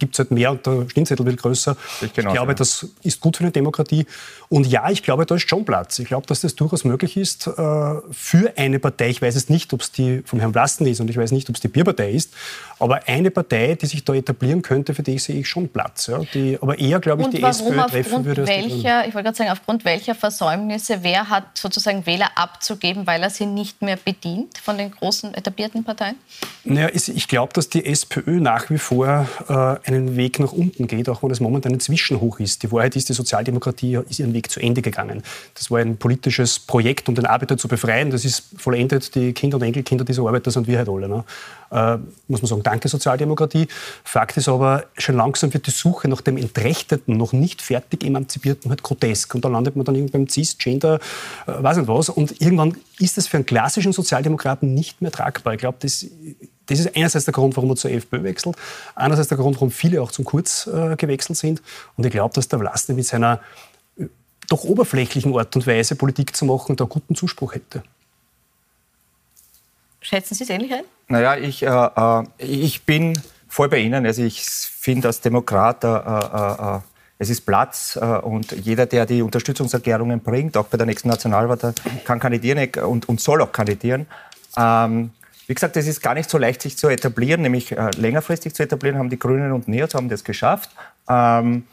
gibt 0.00 0.16
es 0.16 0.18
halt 0.18 0.32
mehr 0.32 0.50
und 0.50 0.66
der 0.66 0.88
Stimmzettel 0.88 1.24
wird 1.24 1.36
größer. 1.36 1.76
Ich, 2.00 2.08
ich 2.08 2.12
glaube, 2.14 2.50
ja. 2.50 2.54
das 2.54 2.88
ist 3.04 3.20
gut 3.20 3.36
für 3.36 3.44
eine 3.44 3.52
Demokratie. 3.52 4.06
Und 4.48 4.66
ja, 4.66 4.90
ich 4.90 5.04
glaube, 5.04 5.24
da 5.24 5.36
ist 5.36 5.48
schon 5.48 5.64
Platz. 5.64 6.00
Ich 6.00 6.08
glaube, 6.08 6.26
dass 6.26 6.40
das 6.40 6.56
durchaus 6.56 6.82
möglich 6.82 7.16
ist 7.16 7.46
äh, 7.46 7.50
für 8.10 8.52
eine 8.56 8.80
Partei. 8.80 9.10
Ich 9.10 9.22
weiß 9.22 9.36
es 9.36 9.48
nicht, 9.48 9.72
ob 9.72 9.82
es 9.82 9.92
die 9.92 10.22
vom 10.24 10.40
Herrn 10.40 10.50
Blasten 10.50 10.84
ist 10.86 10.98
und 10.98 11.08
ich 11.08 11.16
weiß 11.16 11.30
nicht, 11.30 11.48
ob 11.48 11.54
es 11.54 11.60
die 11.60 11.68
Bierpartei 11.68 12.10
ist. 12.10 12.32
Aber 12.80 13.06
eine 13.06 13.30
Partei, 13.30 13.76
die 13.76 13.86
sich 13.86 14.04
da 14.04 14.14
etablieren 14.14 14.62
könnte, 14.62 14.94
für 14.94 15.04
die 15.04 15.18
sehe 15.20 15.38
ich 15.38 15.48
schon 15.48 15.68
Platz. 15.68 16.08
Ja, 16.08 16.22
die, 16.34 16.58
aber 16.60 16.76
eher, 16.76 16.98
glaube 16.98 17.22
ich, 17.22 17.26
und 17.26 17.38
die 17.38 17.42
SPÖ 17.42 17.76
treffen 17.86 18.24
würde. 18.24 18.46
Welche 18.48 18.79
welcher, 18.84 19.06
ich 19.06 19.14
wollte 19.14 19.24
gerade 19.24 19.36
sagen, 19.36 19.50
aufgrund 19.50 19.84
welcher 19.84 20.14
Versäumnisse, 20.14 21.02
wer 21.02 21.28
hat 21.28 21.56
sozusagen 21.56 22.06
Wähler 22.06 22.30
abzugeben, 22.34 23.06
weil 23.06 23.22
er 23.22 23.30
sie 23.30 23.46
nicht 23.46 23.82
mehr 23.82 23.96
bedient 23.96 24.58
von 24.58 24.78
den 24.78 24.90
großen 24.90 25.34
etablierten 25.34 25.84
Parteien? 25.84 26.16
Naja, 26.64 26.88
ich 26.92 27.28
glaube, 27.28 27.52
dass 27.52 27.68
die 27.68 27.84
SPÖ 27.84 28.40
nach 28.40 28.70
wie 28.70 28.78
vor 28.78 29.26
äh, 29.48 29.88
einen 29.88 30.16
Weg 30.16 30.38
nach 30.38 30.52
unten 30.52 30.86
geht, 30.86 31.08
auch 31.08 31.22
wenn 31.22 31.30
es 31.30 31.40
momentan 31.40 31.72
ein 31.72 31.80
Zwischenhoch 31.80 32.40
ist. 32.40 32.62
Die 32.62 32.72
Wahrheit 32.72 32.96
ist, 32.96 33.08
die 33.08 33.12
Sozialdemokratie 33.12 33.98
ist 34.08 34.20
ihren 34.20 34.34
Weg 34.34 34.50
zu 34.50 34.60
Ende 34.60 34.82
gegangen. 34.82 35.22
Das 35.54 35.70
war 35.70 35.78
ein 35.78 35.96
politisches 35.96 36.58
Projekt, 36.58 37.08
um 37.08 37.14
den 37.14 37.26
Arbeiter 37.26 37.56
zu 37.56 37.68
befreien. 37.68 38.10
Das 38.10 38.24
ist 38.24 38.44
vollendet. 38.56 39.14
Die 39.14 39.32
Kinder 39.32 39.56
und 39.56 39.62
Enkelkinder 39.62 40.04
dieser 40.04 40.26
Arbeiter 40.26 40.50
sind 40.50 40.66
wir 40.66 40.78
halt 40.78 40.88
alle. 40.88 41.08
Ne? 41.08 41.24
Äh, 41.70 41.98
muss 42.28 42.42
man 42.42 42.48
sagen, 42.48 42.62
danke 42.62 42.88
Sozialdemokratie. 42.88 43.68
Fakt 44.04 44.36
ist 44.36 44.48
aber, 44.48 44.84
schon 44.98 45.16
langsam 45.16 45.54
wird 45.54 45.66
die 45.66 45.70
Suche 45.70 46.08
nach 46.08 46.20
dem 46.20 46.36
Entrechteten, 46.36 47.16
noch 47.16 47.32
nicht 47.32 47.62
fertig 47.62 48.04
Emanzipierten 48.04 48.59
halt 48.68 48.82
grotesk. 48.82 49.34
Und 49.34 49.44
da 49.44 49.48
landet 49.48 49.76
man 49.76 49.84
dann 49.84 49.94
irgendwie 49.94 50.12
beim 50.12 50.28
CIS, 50.28 50.58
Gender, 50.58 51.00
äh, 51.46 51.62
weiß 51.62 51.78
nicht 51.78 51.88
was. 51.88 52.08
Und 52.08 52.40
irgendwann 52.40 52.76
ist 52.98 53.16
das 53.16 53.26
für 53.26 53.36
einen 53.36 53.46
klassischen 53.46 53.92
Sozialdemokraten 53.92 54.74
nicht 54.74 55.00
mehr 55.02 55.10
tragbar. 55.10 55.54
Ich 55.54 55.60
glaube, 55.60 55.78
das, 55.80 56.06
das 56.66 56.78
ist 56.78 56.96
einerseits 56.96 57.24
der 57.24 57.34
Grund, 57.34 57.56
warum 57.56 57.70
er 57.70 57.76
zur 57.76 57.90
FPÖ 57.90 58.22
wechselt, 58.22 58.56
andererseits 58.94 59.28
der 59.28 59.38
Grund, 59.38 59.56
warum 59.56 59.70
viele 59.70 60.02
auch 60.02 60.12
zum 60.12 60.24
Kurz 60.24 60.66
äh, 60.66 60.96
gewechselt 60.96 61.38
sind. 61.38 61.62
Und 61.96 62.04
ich 62.04 62.12
glaube, 62.12 62.34
dass 62.34 62.48
der 62.48 62.58
Vlasny 62.58 62.94
mit 62.94 63.06
seiner 63.06 63.40
äh, 63.98 64.06
doch 64.48 64.64
oberflächlichen 64.64 65.36
Art 65.36 65.54
und 65.56 65.66
Weise 65.66 65.96
Politik 65.96 66.36
zu 66.36 66.44
machen 66.44 66.76
da 66.76 66.84
guten 66.84 67.14
Zuspruch 67.14 67.54
hätte. 67.54 67.82
Schätzen 70.00 70.34
Sie 70.34 70.44
es 70.44 70.50
ähnlich 70.50 70.72
ein? 70.72 70.84
Naja, 71.08 71.36
ich, 71.36 71.62
äh, 71.62 71.66
äh, 71.66 72.24
ich 72.38 72.84
bin 72.84 73.20
voll 73.48 73.68
bei 73.68 73.78
Ihnen. 73.78 74.06
Also 74.06 74.22
ich 74.22 74.42
finde 74.42 75.08
als 75.08 75.20
Demokrat, 75.20 75.84
äh, 75.84 76.80
es 77.20 77.28
ist 77.28 77.42
Platz 77.42 77.98
äh, 78.00 78.04
und 78.04 78.50
jeder, 78.52 78.86
der 78.86 79.04
die 79.04 79.20
Unterstützungserklärungen 79.20 80.20
bringt, 80.20 80.56
auch 80.56 80.68
bei 80.68 80.78
der 80.78 80.86
nächsten 80.86 81.08
Nationalwahl, 81.08 81.74
kann 82.04 82.18
kandidieren 82.18 82.66
und, 82.82 83.10
und 83.10 83.20
soll 83.20 83.42
auch 83.42 83.52
kandidieren. 83.52 84.06
Ähm, 84.56 85.10
wie 85.46 85.54
gesagt, 85.54 85.76
es 85.76 85.86
ist 85.86 86.00
gar 86.00 86.14
nicht 86.14 86.30
so 86.30 86.38
leicht, 86.38 86.62
sich 86.62 86.78
zu 86.78 86.88
etablieren, 86.88 87.42
nämlich 87.42 87.74
längerfristig 87.96 88.54
zu 88.54 88.62
etablieren, 88.62 88.98
haben 88.98 89.10
die 89.10 89.18
Grünen 89.18 89.52
und 89.52 89.66
Neos 89.68 89.94
haben 89.94 90.08
das 90.08 90.22
geschafft. 90.22 90.70
Ähm, 91.08 91.64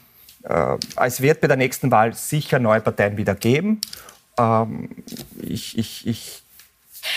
es 0.96 1.20
wird 1.20 1.40
bei 1.40 1.46
der 1.46 1.56
nächsten 1.56 1.90
Wahl 1.92 2.12
sicher 2.12 2.58
neue 2.58 2.80
Parteien 2.80 3.16
wieder 3.16 3.36
geben. 3.36 3.80
Ähm, 4.36 4.90
ich, 5.40 5.78
ich, 5.78 6.08
ich 6.08 6.42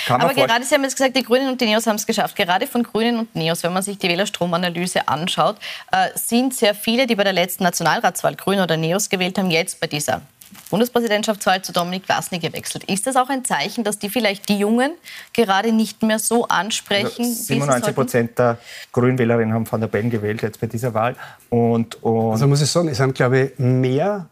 aber 0.08 0.34
gerade, 0.34 0.63
Sie 0.63 0.76
haben 0.76 0.84
jetzt 0.84 0.98
gesagt, 0.98 1.15
die 1.15 1.24
Grünen 1.24 1.50
und 1.50 1.62
die 1.62 1.65
Neos 1.65 1.88
haben 1.88 1.96
es 1.96 2.06
geschafft. 2.06 2.36
Gerade 2.36 2.67
von 2.67 2.84
Grünen 2.84 3.20
und 3.20 3.36
Neos, 3.36 3.63
wenn 3.63 3.74
man 3.74 3.84
sich 3.84 3.98
die 3.98 4.08
Wählerstromanalyse 4.10 5.08
anschaut, 5.08 5.58
äh, 5.91 6.10
sind 6.15 6.54
sehr 6.54 6.76
viele, 6.76 7.08
die 7.08 7.15
bei 7.15 7.24
der 7.24 7.34
letzten 7.34 7.63
Nationalratswahl 7.63 8.36
Grüne 8.36 8.63
oder 8.63 8.78
Neos 8.78 9.10
gewählt 9.10 9.38
haben, 9.38 9.52
jetzt 9.52 9.80
bei 9.80 9.88
dieser 9.88 10.22
Bundespräsidentschaftswahl 10.70 11.62
zu 11.62 11.72
Dominik 11.72 12.06
Vlasny 12.06 12.39
gewechselt. 12.39 12.84
Ist 12.86 13.08
das 13.08 13.15
auch 13.15 13.30
ein 13.30 13.46
Zeichen, 13.46 13.84
dass 13.84 14.00
die 14.00 14.10
vielleicht 14.10 14.50
die 14.50 14.58
Jungen 14.58 14.94
gerade 15.34 15.72
nicht 15.72 16.04
mehr 16.04 16.20
so 16.20 16.48
ansprechen? 16.48 17.26
Also 17.26 17.44
97 17.44 17.96
Prozent 17.96 18.39
der 18.39 18.58
Grünwählerinnen 18.91 19.54
haben 19.54 19.70
Van 19.70 19.82
der 19.82 19.88
Bellen 19.88 20.10
gewählt 20.10 20.41
jetzt 20.41 20.60
bei 20.60 20.67
dieser 20.67 20.94
Wahl. 20.94 21.15
Und, 21.50 22.02
und 22.04 22.32
also 22.32 22.48
muss 22.48 22.62
ich 22.62 22.70
sagen, 22.70 22.88
es 22.88 23.00
haben, 23.00 23.13
glaube 23.13 23.39
ich, 23.39 23.60
mehr 23.60 24.28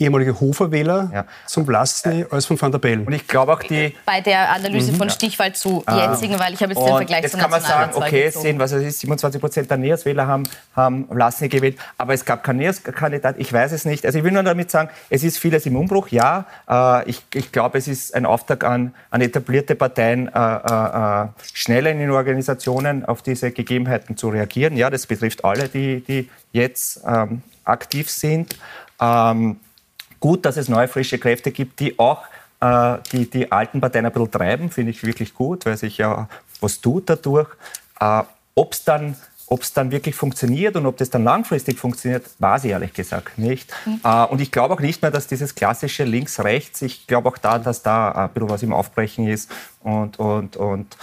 ehemalige 0.00 0.40
Hofer-Wähler 0.40 1.10
ja. 1.12 1.24
zum 1.46 1.66
Blasny 1.66 2.24
als 2.30 2.46
von 2.46 2.60
Van 2.60 2.72
der 2.72 2.78
Bellen. 2.78 3.06
Und 3.06 3.12
ich 3.12 3.26
glaube 3.26 3.52
auch 3.52 3.62
die... 3.62 3.94
Bei 4.06 4.20
der 4.20 4.50
Analyse 4.50 4.92
mhm. 4.92 4.96
von 4.96 5.10
Stichwahl 5.10 5.54
zu 5.54 5.82
ah. 5.86 6.10
jetzigen, 6.10 6.38
weil 6.38 6.54
ich 6.54 6.62
habe 6.62 6.72
jetzt 6.72 6.82
den 6.82 6.96
Vergleich 6.96 7.22
jetzt 7.22 7.38
kann 7.38 7.50
man 7.50 7.60
sagen, 7.60 7.92
okay, 7.94 8.24
gezogen. 8.24 8.42
sehen, 8.42 8.58
was 8.58 8.72
es 8.72 8.82
ist, 8.84 9.00
27 9.00 9.40
Prozent 9.40 9.70
der 9.70 9.78
Neos-Wähler 9.78 10.26
haben, 10.26 10.44
haben 10.74 11.06
Blasny 11.06 11.48
gewählt, 11.48 11.78
aber 11.98 12.14
es 12.14 12.24
gab 12.24 12.42
keinen 12.42 12.58
Neos-Kandidat, 12.58 13.36
ich 13.38 13.52
weiß 13.52 13.72
es 13.72 13.84
nicht. 13.84 14.04
Also 14.06 14.18
ich 14.18 14.24
will 14.24 14.32
nur 14.32 14.42
damit 14.42 14.70
sagen, 14.70 14.90
es 15.08 15.22
ist 15.22 15.38
vieles 15.38 15.66
im 15.66 15.76
Umbruch, 15.76 16.08
ja. 16.08 16.46
Äh, 16.68 17.08
ich, 17.08 17.22
ich 17.34 17.52
glaube, 17.52 17.78
es 17.78 17.88
ist 17.88 18.14
ein 18.14 18.26
Auftrag 18.26 18.64
an, 18.64 18.94
an 19.10 19.20
etablierte 19.20 19.74
Parteien, 19.74 20.28
äh, 20.28 20.38
äh, 20.38 21.24
äh, 21.24 21.28
schneller 21.52 21.90
in 21.90 21.98
den 21.98 22.10
Organisationen 22.10 23.04
auf 23.04 23.22
diese 23.22 23.50
Gegebenheiten 23.50 24.16
zu 24.16 24.28
reagieren. 24.28 24.76
Ja, 24.76 24.90
das 24.90 25.06
betrifft 25.06 25.44
alle, 25.44 25.68
die, 25.68 26.00
die 26.00 26.30
jetzt 26.52 27.00
ähm, 27.06 27.42
aktiv 27.64 28.10
sind. 28.10 28.56
Ähm, 29.00 29.56
gut, 30.20 30.44
dass 30.44 30.56
es 30.56 30.68
neue, 30.68 30.88
frische 30.88 31.18
Kräfte 31.18 31.50
gibt, 31.50 31.80
die 31.80 31.98
auch 31.98 32.22
äh, 32.60 32.98
die, 33.12 33.28
die 33.28 33.50
alten 33.50 33.80
Parteien 33.80 34.06
ein 34.06 34.12
bisschen 34.12 34.30
treiben, 34.30 34.70
finde 34.70 34.90
ich 34.90 35.02
wirklich 35.02 35.34
gut, 35.34 35.66
weil 35.66 35.76
sich 35.76 35.98
ja 35.98 36.28
was 36.60 36.80
tut 36.80 37.08
dadurch. 37.08 37.48
Äh, 37.98 38.22
ob 38.54 38.72
es 38.72 38.84
dann 38.84 39.16
ob 39.52 39.62
es 39.62 39.72
dann 39.72 39.90
wirklich 39.90 40.14
funktioniert 40.14 40.76
und 40.76 40.86
ob 40.86 40.96
das 40.96 41.10
dann 41.10 41.24
langfristig 41.24 41.76
funktioniert, 41.76 42.24
weiß 42.38 42.64
ich 42.64 42.70
ehrlich 42.70 42.94
gesagt 42.94 43.36
nicht. 43.36 43.68
Mhm. 43.84 44.00
Äh, 44.04 44.24
und 44.26 44.40
ich 44.40 44.52
glaube 44.52 44.74
auch 44.74 44.80
nicht 44.80 45.02
mehr, 45.02 45.10
dass 45.10 45.26
dieses 45.26 45.56
klassische 45.56 46.04
Links-Rechts, 46.04 46.82
ich 46.82 47.08
glaube 47.08 47.28
auch 47.28 47.36
da, 47.36 47.58
dass 47.58 47.82
da 47.82 48.12
ein 48.12 48.30
bisschen 48.30 48.48
was 48.48 48.62
im 48.62 48.72
Aufbrechen 48.72 49.26
ist 49.26 49.50
und, 49.82 50.20
und, 50.20 50.56
und 50.56 50.96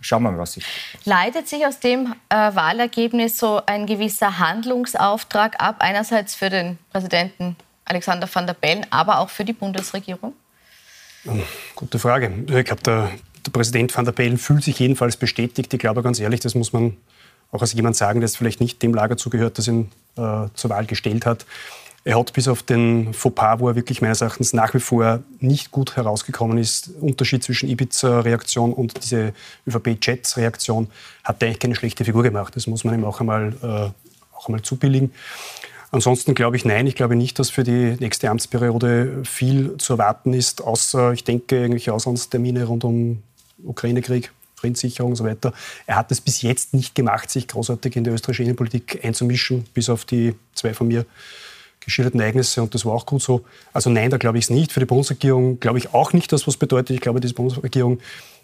schauen 0.00 0.24
wir 0.24 0.32
mal, 0.32 0.38
was 0.38 0.54
sich. 0.54 0.66
Leitet 1.04 1.46
sich 1.46 1.64
aus 1.64 1.78
dem 1.78 2.12
äh, 2.28 2.34
Wahlergebnis 2.34 3.38
so 3.38 3.62
ein 3.66 3.86
gewisser 3.86 4.40
Handlungsauftrag 4.40 5.62
ab, 5.62 5.76
einerseits 5.78 6.34
für 6.34 6.50
den 6.50 6.78
Präsidenten 6.90 7.56
Alexander 7.92 8.28
van 8.32 8.46
der 8.46 8.54
Bellen, 8.54 8.86
aber 8.90 9.18
auch 9.18 9.28
für 9.28 9.44
die 9.44 9.52
Bundesregierung? 9.52 10.32
Gute 11.76 11.98
Frage. 11.98 12.32
Ich 12.46 12.64
glaube, 12.64 12.82
der, 12.82 13.10
der, 13.46 13.50
Präsident 13.52 13.96
van 13.96 14.04
der 14.04 14.12
Bellen 14.12 14.38
fühlt 14.38 14.64
sich 14.64 14.78
jedenfalls 14.78 15.16
bestätigt. 15.16 15.72
Ich 15.72 15.78
glaube 15.78 16.02
ganz 16.02 16.18
ehrlich, 16.18 16.40
das 16.40 16.54
muss 16.54 16.72
man 16.72 16.96
auch 17.52 17.60
als 17.60 17.74
jemand 17.74 17.96
sagen, 17.96 18.20
der 18.20 18.28
vielleicht 18.30 18.60
nicht 18.60 18.82
dem 18.82 18.94
Lager 18.94 19.16
zugehört, 19.16 19.58
das 19.58 19.68
ihn 19.68 19.92
äh, 20.16 20.48
zur 20.54 20.70
Wahl 20.70 20.86
gestellt 20.86 21.26
hat. 21.26 21.44
Er 22.04 22.18
hat 22.18 22.32
bis 22.32 22.48
auf 22.48 22.64
den 22.64 23.14
Fauxpas, 23.14 23.60
wo 23.60 23.68
er 23.68 23.76
wirklich 23.76 24.02
meines 24.02 24.22
Erachtens 24.22 24.52
nach 24.52 24.74
wie 24.74 24.80
vor 24.80 25.20
nicht 25.38 25.70
gut 25.70 25.94
herausgekommen 25.94 26.58
ist, 26.58 26.90
Unterschied 27.00 27.44
zwischen 27.44 27.68
Ibiza-Reaktion 27.68 28.72
und 28.72 29.04
diese 29.04 29.32
ÖVP-Jets-Reaktion, 29.68 30.88
hat 31.22 31.40
er 31.40 31.46
eigentlich 31.46 31.60
keine 31.60 31.74
schlechte 31.76 32.04
Figur 32.04 32.24
gemacht. 32.24 32.56
Das 32.56 32.66
muss 32.66 32.82
man 32.82 32.94
ihm 32.94 33.04
auch 33.04 33.20
einmal, 33.20 33.54
äh, 33.62 34.36
auch 34.36 34.48
einmal 34.48 34.62
zubilligen. 34.62 35.12
Ansonsten 35.92 36.34
glaube 36.34 36.56
ich 36.56 36.64
nein. 36.64 36.86
Ich 36.86 36.94
glaube 36.94 37.16
nicht, 37.16 37.38
dass 37.38 37.50
für 37.50 37.64
die 37.64 37.96
nächste 38.00 38.30
Amtsperiode 38.30 39.22
viel 39.24 39.76
zu 39.76 39.92
erwarten 39.92 40.32
ist, 40.32 40.62
außer 40.62 41.12
ich 41.12 41.22
denke 41.22 41.56
irgendwelche 41.56 41.92
Auslandstermine 41.92 42.64
rund 42.64 42.82
um 42.84 43.22
Ukraine-Krieg. 43.62 44.32
Friedenssicherung 44.56 45.12
und 45.12 45.16
so 45.16 45.24
weiter. 45.24 45.52
Er 45.86 45.96
hat 45.96 46.12
es 46.12 46.20
bis 46.20 46.40
jetzt 46.40 46.72
nicht 46.72 46.94
gemacht, 46.94 47.28
sich 47.30 47.48
großartig 47.48 47.96
in 47.96 48.04
die 48.04 48.10
österreichische 48.10 48.44
Innenpolitik 48.44 49.04
einzumischen, 49.04 49.64
bis 49.74 49.88
auf 49.88 50.04
die 50.04 50.34
zwei 50.54 50.72
von 50.72 50.86
mir 50.86 51.04
geschilderten 51.80 52.20
Ereignisse 52.20 52.62
und 52.62 52.72
das 52.72 52.84
war 52.84 52.92
auch 52.92 53.04
gut 53.04 53.22
so. 53.22 53.44
Also 53.72 53.90
nein, 53.90 54.08
da 54.10 54.18
glaube 54.18 54.38
ich 54.38 54.44
es 54.44 54.50
nicht. 54.50 54.70
Für 54.70 54.78
die 54.78 54.86
Bundesregierung 54.86 55.58
glaube 55.58 55.78
ich 55.78 55.92
auch 55.92 56.12
nicht, 56.12 56.32
dass 56.32 56.46
was 56.46 56.56
bedeutet. 56.56 56.94
Ich 56.94 57.00
glaube, 57.00 57.20
diese 57.20 57.34
Bundesregierung 57.34 57.98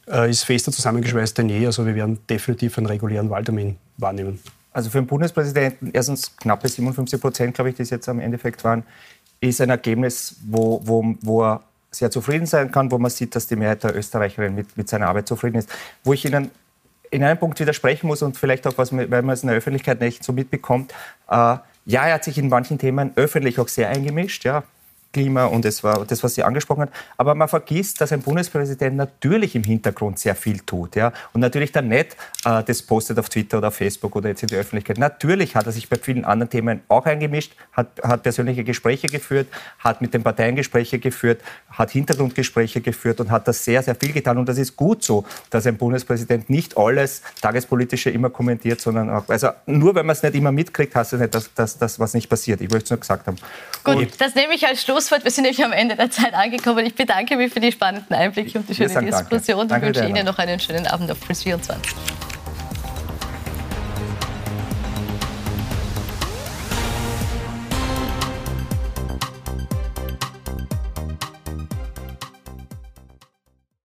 äh, 0.09 0.29
ist 0.29 0.43
fester 0.43 0.73
zusammengeschweißt 0.73 1.39
denn 1.39 1.49
je. 1.49 1.65
Also 1.65 1.87
wir 1.87 1.95
werden 1.95 2.19
definitiv 2.29 2.77
einen 2.79 2.89
regulären 2.89 3.31
Wahltermin 3.31 3.77
wahrnehmen. 3.97 4.41
Also 4.73 4.91
für 4.91 4.99
den 4.99 5.07
Bundespräsidenten, 5.07 5.91
erstens 5.93 6.37
knappe 6.37 6.69
57 6.69 7.21
Prozent, 7.21 7.55
glaube 7.55 7.71
ich, 7.71 7.77
die 7.77 7.83
es 7.83 7.91
jetzt 7.91 8.09
am 8.09 8.21
Endeffekt 8.21 8.63
waren, 8.65 8.85
ist 9.41 9.61
ein 9.61 9.71
Ergebnis, 9.71 10.37
wo, 10.47 10.81
wo, 10.85 11.15
wo 11.23 11.43
er 11.45 11.63
sehr 11.91 12.11
zufrieden 12.11 12.47
sein 12.47 12.71
kann, 12.71 12.91
wo 12.91 12.99
man 12.99 13.11
sieht, 13.11 13.35
dass 13.35 13.47
die 13.47 13.57
Mehrheit 13.57 13.83
der 13.83 13.97
Österreicherinnen 13.97 14.55
mit, 14.55 14.77
mit 14.77 14.89
seiner 14.89 15.09
Arbeit 15.09 15.27
zufrieden 15.27 15.59
ist. 15.59 15.71
Wo 16.05 16.13
ich 16.13 16.25
Ihnen 16.25 16.51
in 17.11 17.25
einem 17.25 17.39
Punkt 17.39 17.59
widersprechen 17.59 18.07
muss 18.07 18.23
und 18.23 18.37
vielleicht 18.37 18.67
auch, 18.67 18.77
was, 18.77 18.93
weil 18.93 19.23
man 19.23 19.31
es 19.31 19.43
in 19.43 19.49
der 19.49 19.57
Öffentlichkeit 19.57 20.01
nicht 20.01 20.23
so 20.23 20.33
mitbekommt. 20.33 20.93
Äh, 21.29 21.57
ja, 21.87 22.07
er 22.07 22.15
hat 22.15 22.25
sich 22.25 22.37
in 22.37 22.49
manchen 22.49 22.79
Themen 22.79 23.13
öffentlich 23.17 23.59
auch 23.59 23.69
sehr 23.69 23.89
eingemischt. 23.89 24.45
Ja, 24.45 24.65
Klima 25.13 25.47
und 25.47 25.65
es 25.65 25.83
war 25.83 26.05
das, 26.05 26.23
was 26.23 26.35
Sie 26.35 26.43
angesprochen 26.43 26.83
haben. 26.83 26.93
Aber 27.17 27.35
man 27.35 27.49
vergisst, 27.49 28.01
dass 28.01 28.13
ein 28.13 28.23
Bundespräsident 28.23 28.97
natürlich 28.97 29.55
im 29.55 29.65
Hintergrund 29.65 30.19
sehr 30.19 30.35
viel 30.35 30.61
tut. 30.61 30.97
Ja? 30.97 31.13
Und 31.33 31.41
natürlich 31.41 31.73
dann 31.73 31.89
nicht 31.89 32.17
äh, 32.45 32.63
das 32.63 32.83
postet 32.83 33.19
auf 33.19 33.29
Twitter 33.29 33.59
oder 33.59 33.69
auf 33.69 33.75
Facebook 33.75 34.15
oder 34.17 34.29
jetzt 34.29 34.43
in 34.43 34.49
der 34.49 34.61
Öffentlichkeit. 34.61 34.99
Natürlich 34.99 35.57
hat 35.57 35.67
er 35.67 35.73
sich 35.73 35.89
bei 35.89 35.97
vielen 35.97 36.25
anderen 36.25 36.51
Themen 36.51 36.83
auch 36.89 37.07
eingemischt, 37.07 37.53
hat, 37.73 37.89
hat 38.03 38.23
persönliche 38.23 38.65
Gespräche 38.65 39.07
geführt, 39.07 39.49
hat 39.79 40.01
mit 40.03 40.15
den 40.15 40.23
Parteien 40.23 40.57
Gespräche 40.57 40.99
geführt, 40.99 41.41
hat 41.71 41.91
Hintergrundgespräche 41.91 42.81
geführt 42.81 43.21
und 43.21 43.31
hat 43.31 43.49
das 43.49 43.65
sehr, 43.65 43.83
sehr 43.83 43.95
viel 43.95 44.13
getan. 44.13 44.39
Und 44.39 44.49
das 44.49 44.59
ist 44.59 44.77
gut 44.77 45.03
so, 45.03 45.25
dass 45.51 45.67
ein 45.67 45.77
Bundespräsident 45.77 46.51
nicht 46.51 46.77
alles 46.77 47.23
Tagespolitische 47.41 48.11
immer 48.11 48.31
kommentiert, 48.31 48.81
sondern 48.81 49.11
auch, 49.11 49.29
also 49.29 49.49
nur 49.67 49.95
wenn 49.95 50.07
man 50.07 50.15
es 50.15 50.23
nicht 50.23 50.35
immer 50.35 50.53
mitkriegt, 50.53 50.95
heißt 50.95 51.15
es 51.15 51.21
nicht, 51.21 51.35
dass, 51.35 51.79
dass 51.79 51.99
was 51.99 52.15
nicht 52.15 52.29
passiert. 52.29 52.61
Ich 52.61 52.71
wollte 52.71 52.85
es 52.85 52.91
nur 52.91 53.01
gesagt 53.01 53.27
haben. 53.27 53.37
Gut, 53.85 53.97
und 53.97 54.21
das 54.21 54.35
nehme 54.35 54.55
ich 54.55 54.67
als 54.67 54.83
Schluss 54.83 54.98
Schlusswort. 54.99 55.23
Wir 55.23 55.31
sind 55.31 55.45
nämlich 55.45 55.65
am 55.65 55.73
Ende 55.73 55.95
der 55.95 56.11
Zeit 56.11 56.35
angekommen. 56.35 56.85
Ich 56.85 56.95
bedanke 56.95 57.37
mich 57.37 57.53
für 57.53 57.61
die 57.61 57.71
spannenden 57.71 58.17
Einblicke 58.17 58.59
und 58.59 58.69
die 58.69 58.75
schöne 58.75 59.01
Diskussion 59.05 59.71
und 59.71 59.83
wünsche 59.83 60.05
Ihnen 60.05 60.27
noch 60.27 60.39
einen 60.39 60.59
schönen 60.59 60.89
Abend 60.89 61.11
auf 61.13 61.21
Plus 61.21 61.45
24. 61.45 61.95